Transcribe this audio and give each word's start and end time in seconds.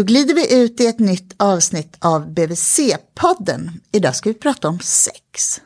Då 0.00 0.04
glider 0.04 0.34
vi 0.34 0.62
ut 0.62 0.80
i 0.80 0.86
ett 0.86 0.98
nytt 0.98 1.34
avsnitt 1.36 1.96
av 1.98 2.28
BVC-podden. 2.28 3.70
Idag 3.92 4.16
ska 4.16 4.30
vi 4.30 4.34
prata 4.34 4.68
om 4.68 4.80
sex. 4.80 5.60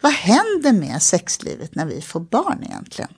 Vad 0.00 0.12
händer 0.12 0.72
med 0.72 1.02
sexlivet 1.02 1.74
när 1.74 1.86
vi 1.86 2.00
får 2.00 2.20
barn 2.20 2.64
egentligen? 2.64 3.10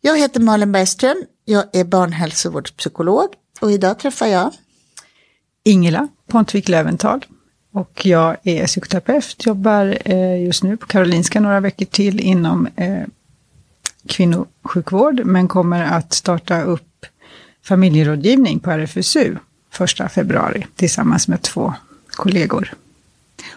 Jag 0.00 0.18
heter 0.18 0.40
Malin 0.40 0.72
Bergström, 0.72 1.24
jag 1.44 1.64
är 1.72 1.84
barnhälsovårdspsykolog 1.84 3.28
och 3.60 3.72
idag 3.72 3.98
träffar 3.98 4.26
jag 4.26 4.52
Ingela 5.64 6.08
Pontvik 6.26 6.68
Löventhal. 6.68 7.24
Och 7.72 8.06
jag 8.06 8.36
är 8.42 8.66
psykoterapeut, 8.66 9.46
jobbar 9.46 9.98
eh, 10.04 10.44
just 10.44 10.62
nu 10.62 10.76
på 10.76 10.86
Karolinska 10.86 11.40
några 11.40 11.60
veckor 11.60 11.86
till 11.86 12.20
inom 12.20 12.68
eh, 12.76 13.04
kvinnosjukvård, 14.06 15.20
men 15.24 15.48
kommer 15.48 15.84
att 15.84 16.12
starta 16.12 16.62
upp 16.62 16.95
familjerådgivning 17.66 18.60
på 18.60 18.70
RFSU 18.70 19.36
första 19.70 20.08
februari 20.08 20.66
tillsammans 20.76 21.28
med 21.28 21.42
två 21.42 21.74
kollegor. 22.10 22.72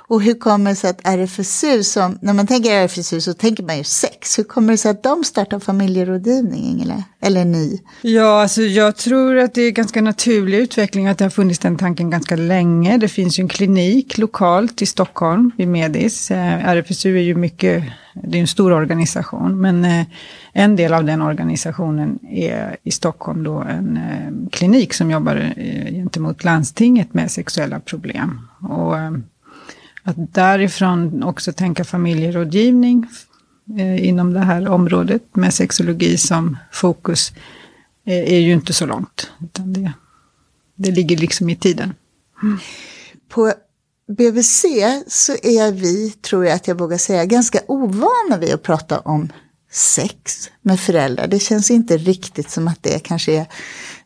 Och 0.09 0.21
hur 0.21 0.33
kommer 0.33 0.69
det 0.69 0.75
sig 0.75 0.89
att 0.89 1.07
RFSU, 1.07 1.83
som, 1.83 2.17
när 2.21 2.33
man 2.33 2.47
tänker 2.47 2.83
RFSU 2.83 3.21
så 3.21 3.33
tänker 3.33 3.63
man 3.63 3.77
ju 3.77 3.83
sex. 3.83 4.39
Hur 4.39 4.43
kommer 4.43 4.73
det 4.73 4.77
sig 4.77 4.91
att 4.91 5.03
de 5.03 5.23
startar 5.23 5.59
familjerådgivning, 5.59 6.63
Ingela? 6.63 7.03
Eller 7.21 7.45
ni? 7.45 7.81
Ja, 8.01 8.41
alltså 8.41 8.61
jag 8.61 8.95
tror 8.95 9.37
att 9.37 9.53
det 9.53 9.61
är 9.61 9.71
ganska 9.71 10.01
naturlig 10.01 10.57
utveckling, 10.57 11.07
att 11.07 11.17
det 11.17 11.25
har 11.25 11.29
funnits 11.29 11.59
den 11.59 11.77
tanken 11.77 12.09
ganska 12.09 12.35
länge. 12.35 12.97
Det 12.97 13.07
finns 13.07 13.39
ju 13.39 13.41
en 13.41 13.47
klinik 13.47 14.17
lokalt 14.17 14.81
i 14.81 14.85
Stockholm, 14.85 15.51
vid 15.57 15.67
Medis. 15.67 16.31
Eh, 16.31 16.69
RFSU 16.69 17.17
är 17.17 17.21
ju 17.21 17.35
mycket, 17.35 17.83
det 18.13 18.37
är 18.37 18.41
en 18.41 18.47
stor 18.47 18.71
organisation, 18.71 19.61
men 19.61 19.85
eh, 19.85 20.05
en 20.53 20.75
del 20.75 20.93
av 20.93 21.03
den 21.03 21.21
organisationen 21.21 22.19
är 22.29 22.77
i 22.83 22.91
Stockholm 22.91 23.43
då 23.43 23.57
en 23.57 23.97
eh, 23.97 24.49
klinik 24.51 24.93
som 24.93 25.11
jobbar 25.11 25.53
gentemot 25.91 26.43
landstinget 26.43 27.13
med 27.13 27.31
sexuella 27.31 27.79
problem. 27.79 28.39
Och 28.69 28.95
att 30.03 30.33
därifrån 30.33 31.23
också 31.23 31.53
tänka 31.53 31.83
familjerådgivning 31.83 33.07
eh, 33.77 34.07
inom 34.07 34.33
det 34.33 34.39
här 34.39 34.67
området 34.67 35.35
med 35.35 35.53
sexologi 35.53 36.17
som 36.17 36.57
fokus 36.71 37.31
eh, 38.05 38.33
är 38.33 38.39
ju 38.39 38.53
inte 38.53 38.73
så 38.73 38.85
långt. 38.85 39.31
Utan 39.43 39.73
det, 39.73 39.93
det 40.75 40.91
ligger 40.91 41.17
liksom 41.17 41.49
i 41.49 41.55
tiden. 41.55 41.93
Mm. 42.43 42.59
På 43.29 43.53
BVC 44.07 44.65
så 45.07 45.31
är 45.31 45.71
vi, 45.71 46.11
tror 46.11 46.45
jag 46.45 46.55
att 46.55 46.67
jag 46.67 46.79
vågar 46.79 46.97
säga, 46.97 47.25
ganska 47.25 47.59
ovana 47.67 48.37
vid 48.39 48.53
att 48.53 48.63
prata 48.63 48.99
om 48.99 49.29
sex 49.71 50.49
med 50.61 50.79
föräldrar. 50.79 51.27
Det 51.27 51.39
känns 51.39 51.71
inte 51.71 51.97
riktigt 51.97 52.49
som 52.49 52.67
att 52.67 52.83
det 52.83 52.99
kanske 52.99 53.33
är 53.33 53.45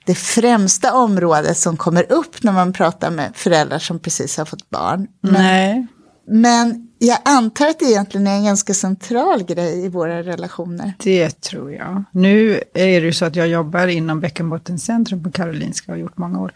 det 0.05 0.15
främsta 0.15 0.93
området 0.93 1.57
som 1.57 1.77
kommer 1.77 2.11
upp 2.11 2.43
när 2.43 2.51
man 2.51 2.73
pratar 2.73 3.11
med 3.11 3.31
föräldrar 3.35 3.79
som 3.79 3.99
precis 3.99 4.37
har 4.37 4.45
fått 4.45 4.69
barn. 4.69 5.07
Men, 5.21 5.33
Nej 5.33 5.87
men 6.25 6.87
jag 7.05 7.17
antar 7.25 7.67
att 7.67 7.79
det 7.79 7.85
egentligen 7.85 8.27
är 8.27 8.35
en 8.35 8.45
ganska 8.45 8.73
central 8.73 9.43
grej 9.43 9.85
i 9.85 9.89
våra 9.89 10.23
relationer. 10.23 10.93
Det 11.03 11.41
tror 11.41 11.73
jag. 11.73 12.03
Nu 12.11 12.61
är 12.73 13.01
det 13.01 13.05
ju 13.05 13.13
så 13.13 13.25
att 13.25 13.35
jag 13.35 13.47
jobbar 13.47 13.87
inom 13.87 14.19
Bäckenbottencentrum 14.19 15.23
på 15.23 15.31
Karolinska 15.31 15.91
och 15.91 15.97
har 15.97 16.01
gjort 16.01 16.17
många 16.17 16.39
år. 16.41 16.51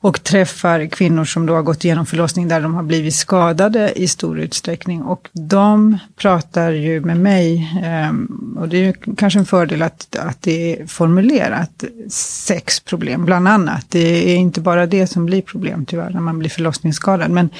Och 0.00 0.22
träffar 0.22 0.86
kvinnor 0.86 1.24
som 1.24 1.46
då 1.46 1.54
har 1.54 1.62
gått 1.62 1.84
igenom 1.84 2.06
förlossning 2.06 2.48
där 2.48 2.60
de 2.60 2.74
har 2.74 2.82
blivit 2.82 3.14
skadade 3.14 3.92
i 3.96 4.08
stor 4.08 4.40
utsträckning. 4.40 5.02
Och 5.02 5.28
de 5.32 5.98
pratar 6.16 6.70
ju 6.70 7.00
med 7.00 7.16
mig, 7.16 7.78
ehm, 7.84 8.56
och 8.60 8.68
det 8.68 8.76
är 8.76 8.82
ju 8.82 8.92
kanske 9.16 9.38
en 9.38 9.46
fördel 9.46 9.82
att, 9.82 10.16
att 10.16 10.42
det 10.42 10.80
är 10.80 10.86
formulerat, 10.86 11.84
sex 12.10 12.80
problem 12.80 13.24
bland 13.24 13.48
annat. 13.48 13.86
Det 13.88 14.32
är 14.32 14.36
inte 14.36 14.60
bara 14.60 14.86
det 14.86 15.06
som 15.06 15.26
blir 15.26 15.42
problem 15.42 15.84
tyvärr 15.84 16.10
när 16.10 16.20
man 16.20 16.38
blir 16.38 16.50
förlossningsskadad. 16.50 17.30
Men, 17.30 17.50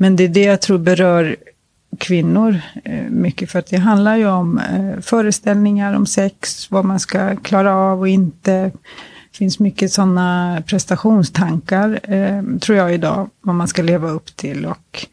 men 0.00 0.16
det 0.16 0.24
är 0.24 0.28
det 0.28 0.44
jag 0.44 0.60
tror 0.60 0.78
berör 0.78 1.36
kvinnor 1.98 2.60
eh, 2.84 3.10
mycket 3.10 3.50
för 3.50 3.58
att 3.58 3.66
det 3.66 3.76
handlar 3.76 4.16
ju 4.16 4.26
om 4.26 4.58
eh, 4.58 5.00
föreställningar 5.00 5.94
om 5.94 6.06
sex, 6.06 6.70
vad 6.70 6.84
man 6.84 7.00
ska 7.00 7.36
klara 7.36 7.74
av 7.74 8.00
och 8.00 8.08
inte. 8.08 8.52
Det 9.32 9.38
finns 9.38 9.58
mycket 9.58 9.92
sådana 9.92 10.62
prestationstankar, 10.66 12.00
eh, 12.02 12.58
tror 12.58 12.78
jag 12.78 12.94
idag, 12.94 13.30
vad 13.40 13.54
man 13.54 13.68
ska 13.68 13.82
leva 13.82 14.10
upp 14.10 14.36
till. 14.36 14.66
Och 14.66 15.06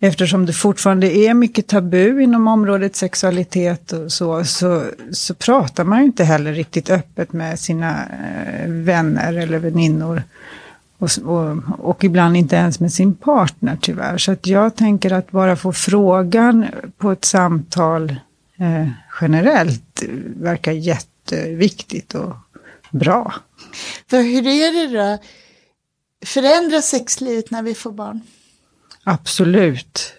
eftersom 0.00 0.46
det 0.46 0.52
fortfarande 0.52 1.16
är 1.16 1.34
mycket 1.34 1.66
tabu 1.66 2.22
inom 2.22 2.48
området 2.48 2.96
sexualitet 2.96 3.92
och 3.92 4.12
så, 4.12 4.44
så, 4.44 4.84
så 5.10 5.34
pratar 5.34 5.84
man 5.84 5.98
ju 5.98 6.04
inte 6.04 6.24
heller 6.24 6.52
riktigt 6.52 6.90
öppet 6.90 7.32
med 7.32 7.58
sina 7.58 7.96
vänner 8.66 9.32
eller 9.32 9.58
väninnor 9.58 10.22
och, 10.98 11.10
och, 11.24 11.58
och, 11.78 12.04
ibland 12.04 12.36
inte 12.36 12.56
ens 12.56 12.80
med 12.80 12.92
sin 12.92 13.14
partner 13.14 13.78
tyvärr. 13.80 14.18
Så 14.18 14.32
att 14.32 14.46
jag 14.46 14.76
tänker 14.76 15.12
att 15.12 15.30
bara 15.30 15.56
få 15.56 15.72
frågan 15.72 16.66
på 16.98 17.10
ett 17.10 17.24
samtal 17.24 18.10
eh, 18.58 18.88
generellt 19.20 20.02
verkar 20.36 20.72
jätteviktigt 20.72 22.14
och 22.14 22.36
bra. 22.90 23.34
För 24.10 24.22
hur 24.22 24.46
är 24.46 24.72
det 24.72 24.98
då? 24.98 25.18
Förändras 26.26 26.88
sexlivet 26.88 27.50
när 27.50 27.62
vi 27.62 27.74
får 27.74 27.92
barn? 27.92 28.20
Absolut. 29.04 30.12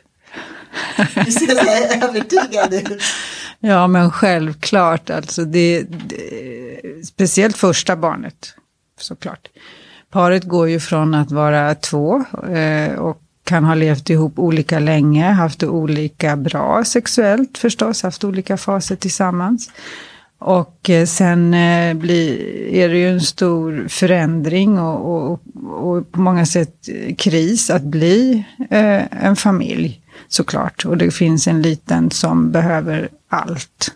Du 1.26 1.32
ser 1.32 2.04
övertygad 2.04 2.74
ut. 2.74 3.02
Ja, 3.60 3.88
men 3.88 4.12
självklart. 4.12 5.10
Alltså 5.10 5.46
det, 5.46 5.84
det, 5.84 7.08
speciellt 7.08 7.58
första 7.58 7.96
barnet, 7.96 8.54
såklart. 9.00 9.48
Paret 10.12 10.44
går 10.44 10.70
ju 10.70 10.80
från 10.80 11.14
att 11.14 11.32
vara 11.32 11.76
två 11.76 12.24
eh, 12.54 12.94
och 12.94 13.22
kan 13.44 13.64
ha 13.64 13.76
levt 13.76 14.10
ihop 14.10 14.40
olika 14.40 14.80
länge, 14.80 15.32
haft 15.32 15.60
det 15.60 15.68
olika 15.68 16.36
bra 16.36 16.84
sexuellt 16.86 17.58
förstås, 17.58 18.04
haft 18.04 18.24
olika 18.24 18.58
faser 18.58 18.96
tillsammans. 18.96 19.72
Och 20.40 20.90
eh, 20.90 21.06
sen 21.06 21.54
eh, 21.54 21.94
blir, 21.94 22.40
är 22.74 22.90
det 22.90 22.98
ju 22.98 23.10
en 23.10 23.22
stor 23.22 23.88
förändring 23.90 24.80
och, 24.80 25.32
och, 25.32 25.42
och 25.64 26.12
på 26.12 26.22
många 26.22 26.46
sätt 26.46 26.90
eh, 26.90 27.16
kris 27.16 27.70
att 27.70 27.84
bli 27.84 28.46
eh, 28.70 29.26
en 29.26 29.36
familj 29.36 30.02
såklart. 30.28 30.86
Och 30.86 30.98
det 30.98 31.12
finns 31.12 31.48
en 31.48 31.62
liten 31.62 32.12
som 32.12 32.52
behöver 32.52 33.10
allt. 33.30 33.92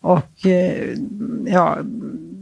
Och 0.00 0.46
eh, 0.46 0.96
ja, 1.46 1.78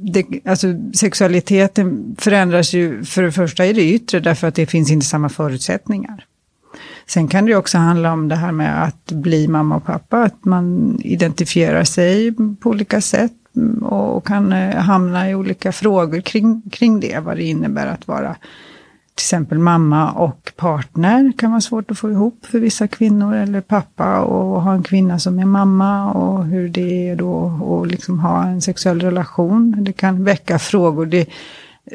det, 0.03 0.27
alltså, 0.45 0.67
sexualiteten 0.95 2.17
förändras 2.19 2.73
ju 2.73 3.05
för 3.05 3.23
det 3.23 3.33
första 3.33 3.67
i 3.67 3.73
det 3.73 3.93
yttre 3.93 4.21
därför 4.21 4.49
att 4.49 4.55
det 4.55 4.67
finns 4.67 4.91
inte 4.91 5.07
samma 5.07 5.29
förutsättningar. 5.29 6.27
Sen 7.07 7.29
kan 7.29 7.47
det 7.47 7.57
också 7.57 7.79
handla 7.79 8.13
om 8.13 8.29
det 8.29 8.37
här 8.37 8.53
med 8.53 8.85
att 8.85 9.13
bli 9.13 9.49
mamma 9.49 9.77
och 9.77 9.85
pappa, 9.85 10.19
att 10.19 10.45
man 10.45 10.99
identifierar 11.05 11.85
sig 11.85 12.35
på 12.61 12.71
olika 12.71 13.01
sätt 13.01 13.33
mm, 13.57 13.83
och 13.83 14.27
kan 14.27 14.53
eh, 14.53 14.77
hamna 14.77 15.31
i 15.31 15.35
olika 15.35 15.73
frågor 15.73 16.21
kring, 16.21 16.63
kring 16.71 17.01
det, 17.01 17.19
vad 17.19 17.37
det 17.37 17.45
innebär 17.45 17.87
att 17.87 18.09
vara 18.09 18.37
till 19.15 19.25
exempel 19.25 19.59
mamma 19.59 20.13
och 20.13 20.53
partner 20.57 21.33
kan 21.39 21.51
vara 21.51 21.61
svårt 21.61 21.91
att 21.91 21.99
få 21.99 22.11
ihop 22.11 22.47
för 22.47 22.59
vissa 22.59 22.89
kvinnor. 22.89 23.35
Eller 23.35 23.61
pappa 23.61 24.21
och 24.21 24.63
ha 24.63 24.75
en 24.75 24.83
kvinna 24.83 25.19
som 25.19 25.39
är 25.39 25.45
mamma 25.45 26.13
och 26.13 26.45
hur 26.45 26.69
det 26.69 27.09
är 27.09 27.17
då 27.17 27.83
att 27.83 27.91
liksom 27.91 28.19
ha 28.19 28.45
en 28.45 28.63
sexuell 28.63 29.01
relation. 29.01 29.85
Det 29.85 29.93
kan 29.93 30.25
väcka 30.25 30.59
frågor. 30.59 31.07
Det, 31.07 31.29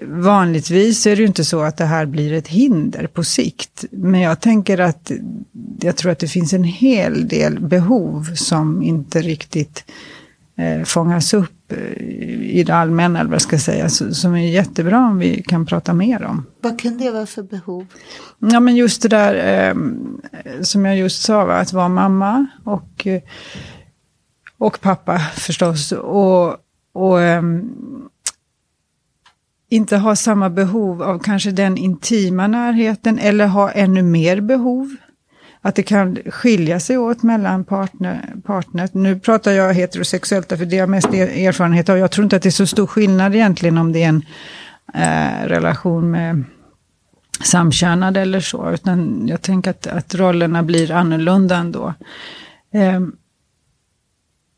vanligtvis 0.01 1.07
är 1.07 1.15
det 1.15 1.21
ju 1.21 1.27
inte 1.27 1.45
så 1.45 1.61
att 1.61 1.77
det 1.77 1.85
här 1.85 2.05
blir 2.05 2.33
ett 2.33 2.47
hinder 2.47 3.07
på 3.07 3.23
sikt. 3.23 3.85
Men 3.91 4.21
jag 4.21 4.39
tänker 4.39 4.77
att 4.77 5.11
jag 5.81 5.95
tror 5.95 6.11
att 6.11 6.19
det 6.19 6.27
finns 6.27 6.53
en 6.53 6.63
hel 6.63 7.27
del 7.27 7.59
behov 7.59 8.23
som 8.35 8.83
inte 8.83 9.21
riktigt 9.21 9.85
eh, 10.57 10.83
fångas 10.83 11.33
upp 11.33 11.56
i 12.41 12.63
det 12.63 12.75
allmänna, 12.75 13.19
eller 13.19 13.29
vad 13.29 13.35
jag 13.35 13.41
ska 13.41 13.59
säga, 13.59 13.89
som 13.89 14.35
är 14.35 14.49
jättebra 14.49 15.07
om 15.07 15.17
vi 15.17 15.43
kan 15.43 15.65
prata 15.65 15.93
mer 15.93 16.23
om. 16.23 16.45
Vad 16.61 16.79
kan 16.79 16.97
det 16.97 17.11
vara 17.11 17.25
för 17.25 17.43
behov? 17.43 17.85
Ja, 18.39 18.59
men 18.59 18.75
just 18.75 19.01
det 19.01 19.07
där 19.07 19.67
eh, 19.69 19.75
som 20.61 20.85
jag 20.85 20.97
just 20.97 21.21
sa, 21.21 21.45
va, 21.45 21.53
att 21.53 21.73
vara 21.73 21.89
mamma 21.89 22.45
och, 22.63 23.07
eh, 23.07 23.21
och 24.57 24.81
pappa 24.81 25.19
förstås. 25.19 25.91
Och, 25.91 26.55
och 26.93 27.21
eh, 27.21 27.41
inte 29.69 29.97
ha 29.97 30.15
samma 30.15 30.49
behov 30.49 31.03
av 31.03 31.19
kanske 31.19 31.51
den 31.51 31.77
intima 31.77 32.47
närheten 32.47 33.19
eller 33.19 33.47
ha 33.47 33.71
ännu 33.71 34.03
mer 34.03 34.41
behov 34.41 34.95
att 35.67 35.75
det 35.75 35.83
kan 35.83 36.17
skilja 36.25 36.79
sig 36.79 36.97
åt 36.97 37.23
mellan 37.23 37.63
partner, 37.63 38.33
partner. 38.45 38.89
Nu 38.91 39.19
pratar 39.19 39.51
jag 39.51 39.73
heterosexuellt, 39.73 40.49
för 40.49 40.65
det 40.65 40.75
har 40.75 40.79
jag 40.81 40.89
mest 40.89 41.13
erfarenhet 41.13 41.89
av. 41.89 41.97
Jag 41.97 42.11
tror 42.11 42.23
inte 42.23 42.35
att 42.35 42.41
det 42.41 42.49
är 42.49 42.51
så 42.51 42.67
stor 42.67 42.87
skillnad 42.87 43.35
egentligen 43.35 43.77
om 43.77 43.91
det 43.91 44.03
är 44.03 44.09
en 44.09 44.25
eh, 44.93 45.47
relation 45.47 46.11
med 46.11 46.43
samkönade 47.41 48.21
eller 48.21 48.39
så. 48.39 48.71
Utan 48.71 49.27
jag 49.27 49.41
tänker 49.41 49.71
att, 49.71 49.87
att 49.87 50.15
rollerna 50.15 50.63
blir 50.63 50.91
annorlunda 50.91 51.57
ändå. 51.57 51.93
Eh, 52.73 52.99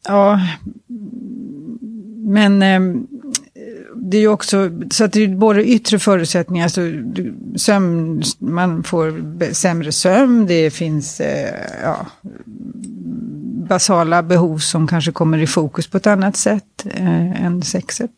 ja, 0.07 0.39
men 2.15 2.61
eh, 2.61 2.79
det 4.01 4.17
är 4.17 4.21
ju 4.21 4.27
också, 4.27 4.71
så 4.91 5.03
att 5.03 5.13
det 5.13 5.23
är 5.23 5.27
både 5.27 5.65
yttre 5.65 5.99
förutsättningar, 5.99 6.63
alltså 6.63 6.81
sömn, 7.55 8.23
man 8.39 8.83
får 8.83 9.53
sämre 9.53 9.91
sömn, 9.91 10.45
det 10.45 10.71
finns 10.71 11.19
eh, 11.19 11.55
ja, 11.83 12.05
basala 13.69 14.23
behov 14.23 14.57
som 14.57 14.87
kanske 14.87 15.11
kommer 15.11 15.37
i 15.37 15.47
fokus 15.47 15.87
på 15.87 15.97
ett 15.97 16.07
annat 16.07 16.37
sätt 16.37 16.85
eh, 16.85 17.45
än 17.45 17.61
sexet. 17.61 18.11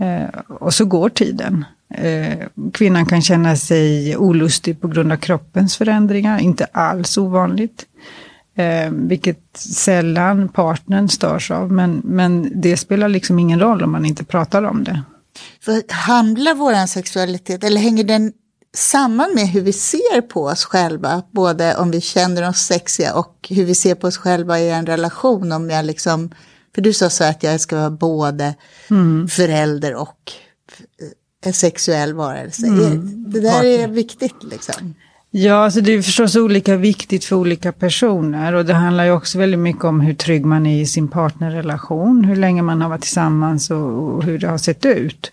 Eh, 0.00 0.40
och 0.48 0.74
så 0.74 0.84
går 0.84 1.08
tiden. 1.08 1.64
Eh, 1.94 2.38
kvinnan 2.72 3.06
kan 3.06 3.22
känna 3.22 3.56
sig 3.56 4.16
olustig 4.16 4.80
på 4.80 4.88
grund 4.88 5.12
av 5.12 5.16
kroppens 5.16 5.76
förändringar, 5.76 6.38
inte 6.38 6.64
alls 6.64 7.18
ovanligt. 7.18 7.86
Eh, 8.60 8.90
vilket 8.90 9.56
sällan 9.56 10.48
partnern 10.48 11.08
störs 11.08 11.50
av, 11.50 11.72
men, 11.72 12.00
men 12.04 12.60
det 12.60 12.76
spelar 12.76 13.08
liksom 13.08 13.38
ingen 13.38 13.60
roll 13.60 13.82
om 13.82 13.92
man 13.92 14.06
inte 14.06 14.24
pratar 14.24 14.62
om 14.62 14.84
det. 14.84 15.02
För 15.60 15.82
handlar 15.92 16.54
vår 16.54 16.86
sexualitet, 16.86 17.64
eller 17.64 17.80
hänger 17.80 18.04
den 18.04 18.32
samman 18.76 19.34
med 19.34 19.48
hur 19.48 19.60
vi 19.60 19.72
ser 19.72 20.20
på 20.20 20.44
oss 20.44 20.64
själva, 20.64 21.22
både 21.30 21.76
om 21.76 21.90
vi 21.90 22.00
känner 22.00 22.48
oss 22.48 22.58
sexiga 22.58 23.14
och 23.14 23.46
hur 23.50 23.64
vi 23.64 23.74
ser 23.74 23.94
på 23.94 24.06
oss 24.06 24.16
själva 24.16 24.60
i 24.60 24.70
en 24.70 24.86
relation, 24.86 25.52
om 25.52 25.70
jag 25.70 25.84
liksom, 25.84 26.30
för 26.74 26.82
du 26.82 26.92
sa 26.92 27.10
så 27.10 27.24
att 27.24 27.42
jag 27.42 27.60
ska 27.60 27.76
vara 27.76 27.90
både 27.90 28.54
mm. 28.90 29.28
förälder 29.28 29.94
och 29.94 30.32
en 31.44 31.52
sexuell 31.52 32.14
varelse. 32.14 32.66
Mm. 32.66 33.30
Det 33.30 33.40
där 33.40 33.64
är 33.64 33.88
viktigt 33.88 34.42
liksom. 34.42 34.94
Ja, 35.32 35.54
alltså 35.54 35.80
det 35.80 35.92
är 35.92 36.02
förstås 36.02 36.36
olika 36.36 36.76
viktigt 36.76 37.24
för 37.24 37.36
olika 37.36 37.72
personer 37.72 38.52
och 38.52 38.64
det 38.64 38.74
handlar 38.74 39.04
ju 39.04 39.10
också 39.10 39.38
väldigt 39.38 39.60
mycket 39.60 39.84
om 39.84 40.00
hur 40.00 40.14
trygg 40.14 40.44
man 40.44 40.66
är 40.66 40.80
i 40.80 40.86
sin 40.86 41.08
partnerrelation, 41.08 42.24
hur 42.24 42.36
länge 42.36 42.62
man 42.62 42.82
har 42.82 42.88
varit 42.88 43.00
tillsammans 43.00 43.70
och, 43.70 44.14
och 44.14 44.24
hur 44.24 44.38
det 44.38 44.48
har 44.48 44.58
sett 44.58 44.86
ut. 44.86 45.32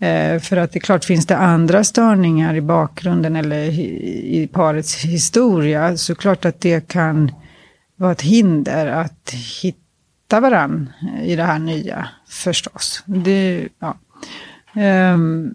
Eh, 0.00 0.40
för 0.40 0.56
att 0.56 0.72
det 0.72 0.78
är 0.78 0.80
klart, 0.80 1.04
finns 1.04 1.26
det 1.26 1.36
andra 1.36 1.84
störningar 1.84 2.54
i 2.54 2.60
bakgrunden 2.60 3.36
eller 3.36 3.58
i, 3.58 4.42
i 4.42 4.46
parets 4.52 5.04
historia 5.04 5.96
så 5.96 6.14
klart 6.14 6.44
att 6.44 6.60
det 6.60 6.88
kan 6.88 7.32
vara 7.96 8.12
ett 8.12 8.22
hinder 8.22 8.86
att 8.86 9.34
hitta 9.62 10.40
varann 10.40 10.92
i 11.22 11.36
det 11.36 11.44
här 11.44 11.58
nya 11.58 12.08
förstås. 12.28 13.02
Det, 13.06 13.68
ja. 13.78 13.96
Um, 15.14 15.54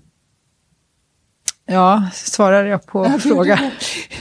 Ja, 1.68 2.10
svarar 2.14 2.66
jag 2.66 2.86
på 2.86 3.20
frågan? 3.20 3.60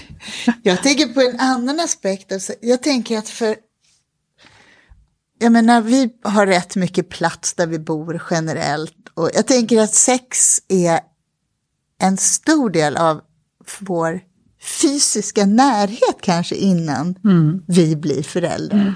jag 0.62 0.82
tänker 0.82 1.06
på 1.06 1.20
en 1.20 1.40
annan 1.40 1.80
aspekt. 1.80 2.32
Jag 2.60 2.82
tänker 2.82 3.18
att 3.18 3.28
för... 3.28 3.56
Jag 5.38 5.52
menar, 5.52 5.80
vi 5.80 6.10
har 6.22 6.46
rätt 6.46 6.76
mycket 6.76 7.08
plats 7.08 7.54
där 7.54 7.66
vi 7.66 7.78
bor 7.78 8.22
generellt. 8.30 8.94
Och 9.14 9.30
jag 9.34 9.46
tänker 9.46 9.80
att 9.80 9.94
sex 9.94 10.60
är 10.68 11.00
en 12.00 12.16
stor 12.16 12.70
del 12.70 12.96
av 12.96 13.20
vår 13.80 14.20
fysiska 14.80 15.46
närhet 15.46 16.16
kanske 16.20 16.54
innan 16.54 17.18
mm. 17.24 17.62
vi 17.66 17.96
blir 17.96 18.22
föräldrar. 18.22 18.80
Mm. 18.80 18.94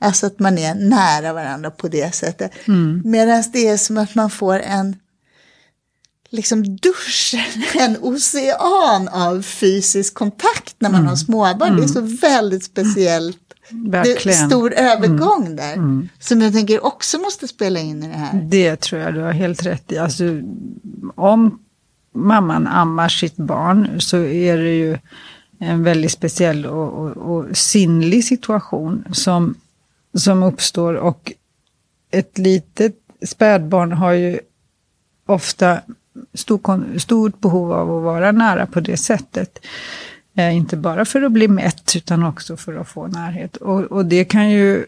Alltså 0.00 0.26
att 0.26 0.38
man 0.38 0.58
är 0.58 0.74
nära 0.74 1.32
varandra 1.32 1.70
på 1.70 1.88
det 1.88 2.14
sättet. 2.14 2.52
Mm. 2.68 3.02
Medan 3.04 3.44
det 3.52 3.68
är 3.68 3.76
som 3.76 3.98
att 3.98 4.14
man 4.14 4.30
får 4.30 4.60
en 4.60 4.96
liksom 6.32 6.76
duschen, 6.76 7.62
en 7.78 7.96
ocean 8.00 9.08
av 9.08 9.42
fysisk 9.42 10.14
kontakt 10.14 10.76
när 10.78 10.90
man 10.90 11.00
mm. 11.00 11.08
har 11.08 11.16
småbarn. 11.16 11.68
Mm. 11.68 11.76
Det 11.76 11.86
är 11.86 11.88
så 11.88 12.00
väldigt 12.00 12.64
speciellt. 12.64 13.38
Det 13.70 14.26
är 14.26 14.46
stor 14.48 14.72
övergång 14.72 15.44
mm. 15.46 15.56
där. 15.56 15.72
Mm. 15.72 16.08
Som 16.18 16.40
jag 16.40 16.52
tänker 16.52 16.84
också 16.84 17.18
måste 17.18 17.48
spela 17.48 17.80
in 17.80 18.02
i 18.02 18.08
det 18.08 18.14
här. 18.14 18.40
Det 18.42 18.80
tror 18.80 19.00
jag 19.00 19.14
du 19.14 19.20
har 19.20 19.32
helt 19.32 19.66
rätt 19.66 19.92
i. 19.92 19.98
Alltså, 19.98 20.24
om 21.14 21.58
mamman 22.14 22.66
ammar 22.66 23.08
sitt 23.08 23.36
barn 23.36 24.00
så 24.00 24.16
är 24.16 24.56
det 24.56 24.74
ju 24.74 24.98
en 25.58 25.82
väldigt 25.82 26.12
speciell 26.12 26.66
och, 26.66 26.92
och, 26.92 27.16
och 27.16 27.56
sinnlig 27.56 28.24
situation 28.24 29.04
som, 29.12 29.54
som 30.14 30.42
uppstår. 30.42 30.94
Och 30.94 31.32
ett 32.10 32.38
litet 32.38 32.96
spädbarn 33.26 33.92
har 33.92 34.12
ju 34.12 34.40
ofta 35.26 35.80
stor, 36.34 36.98
stort 36.98 37.40
behov 37.40 37.72
av 37.72 37.96
att 37.96 38.02
vara 38.02 38.32
nära 38.32 38.66
på 38.66 38.80
det 38.80 38.96
sättet. 38.96 39.58
Eh, 40.36 40.56
inte 40.56 40.76
bara 40.76 41.04
för 41.04 41.22
att 41.22 41.32
bli 41.32 41.48
mätt 41.48 41.96
utan 41.96 42.24
också 42.24 42.56
för 42.56 42.74
att 42.74 42.88
få 42.88 43.06
närhet. 43.06 43.56
Och, 43.56 43.80
och 43.80 44.06
det 44.06 44.24
kan 44.24 44.50
ju, 44.50 44.84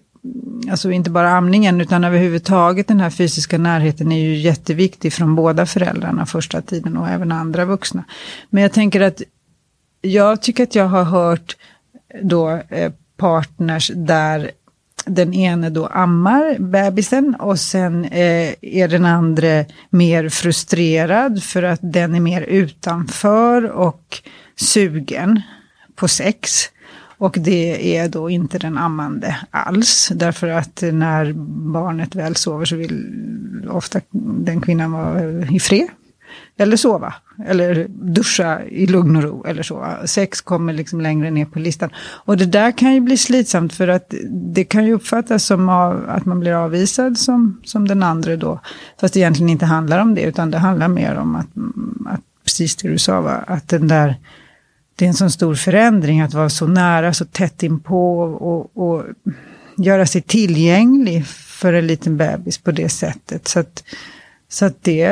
alltså 0.71 0.91
inte 0.91 1.11
bara 1.11 1.31
amningen 1.31 1.81
utan 1.81 2.05
överhuvudtaget 2.05 2.89
den 2.89 3.01
här 3.01 3.11
fysiska 3.11 3.59
närheten 3.59 4.13
är 4.13 4.21
ju 4.21 4.37
jätteviktig 4.37 5.13
från 5.13 5.35
båda 5.35 5.67
föräldrarna 5.67 6.27
första 6.27 6.63
tiden 6.63 6.97
och 6.97 7.09
även 7.09 7.33
andra 7.33 7.65
vuxna. 7.65 8.05
Men 8.51 8.63
jag 8.63 8.73
tänker 8.73 9.01
att 9.01 9.23
jag 10.01 10.43
tycker 10.43 10.63
att 10.63 10.75
jag 10.75 10.89
har 10.89 11.05
hört 11.05 11.57
då 12.23 12.51
eh, 12.69 12.93
partners 13.17 13.91
där 13.95 14.51
den 15.07 15.35
ene 15.35 15.71
då 15.71 15.87
ammar 15.87 16.59
bebisen 16.59 17.35
och 17.35 17.61
sen 17.61 18.05
eh, 18.05 18.55
är 18.61 18.89
den 18.89 19.05
andra 19.05 19.65
mer 19.91 20.29
frustrerad 20.29 21.43
för 21.43 21.63
att 21.63 21.81
den 21.83 22.15
är 22.15 22.21
mer 22.21 22.43
utanför 22.43 23.71
och 23.71 24.19
sugen 24.57 25.43
på 25.95 26.09
sex. 26.09 26.51
Och 27.19 27.37
det 27.39 27.97
är 27.97 28.09
då 28.09 28.31
inte 28.31 28.59
den 28.59 28.79
ammande 28.79 29.37
alls. 29.51 30.13
Därför 30.15 30.49
att 30.49 30.83
när 30.93 31.33
barnet 31.73 32.15
väl 32.15 32.37
sover 32.37 32.65
så 32.65 32.77
vill 32.77 33.69
ofta 33.71 34.01
den 34.45 34.61
kvinnan 34.61 34.93
vara 34.93 35.47
i 35.47 35.61
fred 35.61 35.89
eller 36.57 36.77
sova. 36.77 37.15
Eller 37.47 37.87
duscha 37.89 38.63
i 38.65 38.87
lugn 38.87 39.17
och 39.17 39.23
ro. 39.23 39.45
Eller 39.47 39.63
så. 39.63 39.97
Sex 40.05 40.41
kommer 40.41 40.73
liksom 40.73 41.01
längre 41.01 41.31
ner 41.31 41.45
på 41.45 41.59
listan. 41.59 41.91
Och 41.97 42.37
det 42.37 42.47
där 42.47 42.73
kan 42.73 42.95
ju 42.95 43.01
bli 43.01 43.17
slitsamt 43.17 43.73
för 43.73 43.89
att 43.89 44.15
det 44.31 44.65
kan 44.65 44.87
ju 44.87 44.93
uppfattas 44.93 45.45
som 45.45 45.69
av, 45.69 46.05
att 46.09 46.25
man 46.25 46.41
blir 46.41 46.53
avvisad 46.53 47.19
som, 47.19 47.61
som 47.65 47.89
den 47.89 48.03
andra 48.03 48.37
då. 48.37 48.61
Fast 49.01 49.15
det 49.15 49.21
egentligen 49.21 49.51
inte 49.51 49.67
handlar 49.67 49.99
om 49.99 50.15
det 50.15 50.23
utan 50.23 50.51
det 50.51 50.59
handlar 50.59 50.89
mer 50.89 51.15
om 51.15 51.37
att, 51.37 51.47
att 52.15 52.21
precis 52.45 52.77
det 52.77 52.89
du 52.89 52.99
sa, 52.99 53.21
va? 53.21 53.45
att 53.47 53.69
den 53.69 53.89
där 53.89 54.17
det 54.97 55.05
är 55.05 55.09
en 55.09 55.15
sån 55.15 55.31
stor 55.31 55.55
förändring 55.55 56.21
att 56.21 56.35
vara 56.35 56.51
så 56.51 56.67
nära, 56.67 57.15
så 57.15 57.25
tätt 57.25 57.63
inpå 57.63 58.23
och, 58.23 58.77
och 58.77 59.05
göra 59.77 60.07
sig 60.07 60.23
tillgänglig 60.23 61.27
för 61.27 61.73
en 61.73 61.87
liten 61.87 62.17
bebis 62.17 62.59
på 62.59 62.71
det 62.71 62.89
sättet. 62.89 63.49
Så 63.49 63.61
att, 63.61 63.85
så 64.49 64.65
att 64.65 64.83
det 64.83 65.03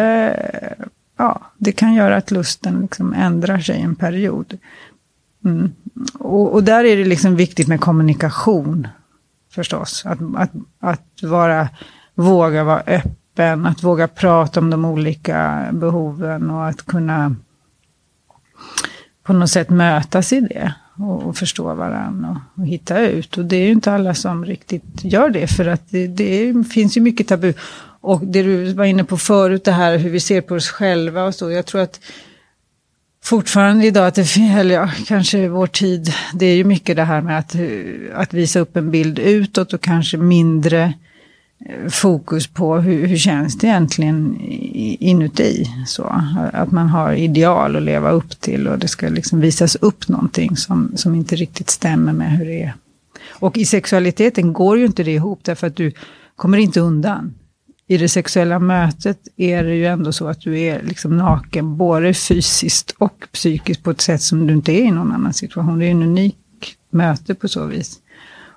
ja, 1.22 1.40
det 1.58 1.72
kan 1.72 1.94
göra 1.94 2.16
att 2.16 2.30
lusten 2.30 2.80
liksom 2.80 3.14
ändrar 3.14 3.58
sig 3.58 3.80
en 3.80 3.94
period. 3.94 4.58
Mm. 5.44 5.72
Och, 6.18 6.52
och, 6.54 6.64
där 6.64 6.84
är 6.84 6.96
det 6.96 7.04
liksom 7.04 7.36
viktigt 7.36 7.68
med 7.68 7.80
kommunikation 7.80 8.88
förstås. 9.50 10.06
Att, 10.06 10.18
att, 10.36 10.50
att 10.80 11.22
vara, 11.22 11.68
våga 12.14 12.64
vara 12.64 12.80
öppen, 12.86 13.66
att 13.66 13.82
våga 13.82 14.08
prata 14.08 14.60
om 14.60 14.70
de 14.70 14.84
olika 14.84 15.68
behoven 15.72 16.50
och 16.50 16.68
att 16.68 16.86
kunna 16.86 17.36
på 19.22 19.32
något 19.32 19.50
sätt 19.50 19.70
mötas 19.70 20.32
i 20.32 20.40
det 20.40 20.74
och, 20.98 21.22
och 21.22 21.36
förstå 21.36 21.74
varandra 21.74 22.40
och, 22.54 22.60
och, 22.60 22.66
hitta 22.66 23.00
ut. 23.00 23.38
Och 23.38 23.44
det 23.44 23.56
är 23.56 23.66
ju 23.66 23.72
inte 23.72 23.92
alla 23.92 24.14
som 24.14 24.44
riktigt 24.44 25.04
gör 25.04 25.30
det 25.30 25.46
för 25.46 25.66
att 25.66 25.90
det, 25.90 26.06
det 26.06 26.64
finns 26.72 26.96
ju 26.96 27.00
mycket 27.00 27.28
tabu. 27.28 27.54
Och 28.02 28.20
det 28.26 28.42
du 28.42 28.72
var 28.72 28.84
inne 28.84 29.04
på 29.04 29.16
förut, 29.16 29.64
det 29.64 29.72
här 29.72 29.98
hur 29.98 30.10
vi 30.10 30.20
ser 30.20 30.40
på 30.40 30.54
oss 30.54 30.68
själva 30.68 31.24
och 31.24 31.34
så. 31.34 31.50
Jag 31.50 31.66
tror 31.66 31.80
att 31.80 32.00
fortfarande 33.24 33.86
idag, 33.86 34.06
att 34.06 34.14
det, 34.14 34.36
eller 34.36 34.74
ja, 34.74 34.90
kanske 35.06 35.48
vår 35.48 35.66
tid, 35.66 36.12
det 36.34 36.46
är 36.46 36.54
ju 36.54 36.64
mycket 36.64 36.96
det 36.96 37.04
här 37.04 37.20
med 37.20 37.38
att, 37.38 37.54
eh, 37.54 37.60
att 38.14 38.34
visa 38.34 38.60
upp 38.60 38.76
en 38.76 38.90
bild 38.90 39.18
utåt 39.18 39.72
och 39.72 39.80
kanske 39.80 40.16
mindre 40.16 40.94
eh, 41.66 41.88
fokus 41.90 42.46
på 42.46 42.76
hur, 42.76 43.06
hur 43.06 43.16
känns 43.16 43.58
det 43.58 43.66
egentligen 43.66 44.36
inuti. 45.00 45.66
Så, 45.86 46.22
att 46.52 46.70
man 46.70 46.88
har 46.88 47.12
ideal 47.12 47.76
att 47.76 47.82
leva 47.82 48.10
upp 48.10 48.40
till 48.40 48.68
och 48.68 48.78
det 48.78 48.88
ska 48.88 49.08
liksom 49.08 49.40
visas 49.40 49.76
upp 49.76 50.08
någonting 50.08 50.56
som, 50.56 50.92
som 50.96 51.14
inte 51.14 51.36
riktigt 51.36 51.70
stämmer 51.70 52.12
med 52.12 52.38
hur 52.38 52.44
det 52.44 52.62
är. 52.62 52.74
Och 53.30 53.58
i 53.58 53.64
sexualiteten 53.64 54.52
går 54.52 54.78
ju 54.78 54.86
inte 54.86 55.02
det 55.02 55.14
ihop 55.14 55.40
därför 55.42 55.66
att 55.66 55.76
du 55.76 55.92
kommer 56.36 56.58
inte 56.58 56.80
undan 56.80 57.34
i 57.92 57.96
det 57.96 58.08
sexuella 58.08 58.58
mötet 58.58 59.18
är 59.36 59.64
det 59.64 59.74
ju 59.74 59.86
ändå 59.86 60.12
så 60.12 60.28
att 60.28 60.40
du 60.40 60.60
är 60.60 60.82
liksom 60.82 61.16
naken, 61.16 61.76
både 61.76 62.14
fysiskt 62.14 62.90
och 62.90 63.28
psykiskt 63.32 63.82
på 63.82 63.90
ett 63.90 64.00
sätt 64.00 64.22
som 64.22 64.46
du 64.46 64.52
inte 64.52 64.72
är 64.72 64.82
i 64.82 64.90
någon 64.90 65.12
annan 65.12 65.32
situation. 65.32 65.78
Det 65.78 65.86
är 65.86 65.90
en 65.90 66.02
unik 66.02 66.76
möte 66.90 67.34
på 67.34 67.48
så 67.48 67.66
vis. 67.66 67.98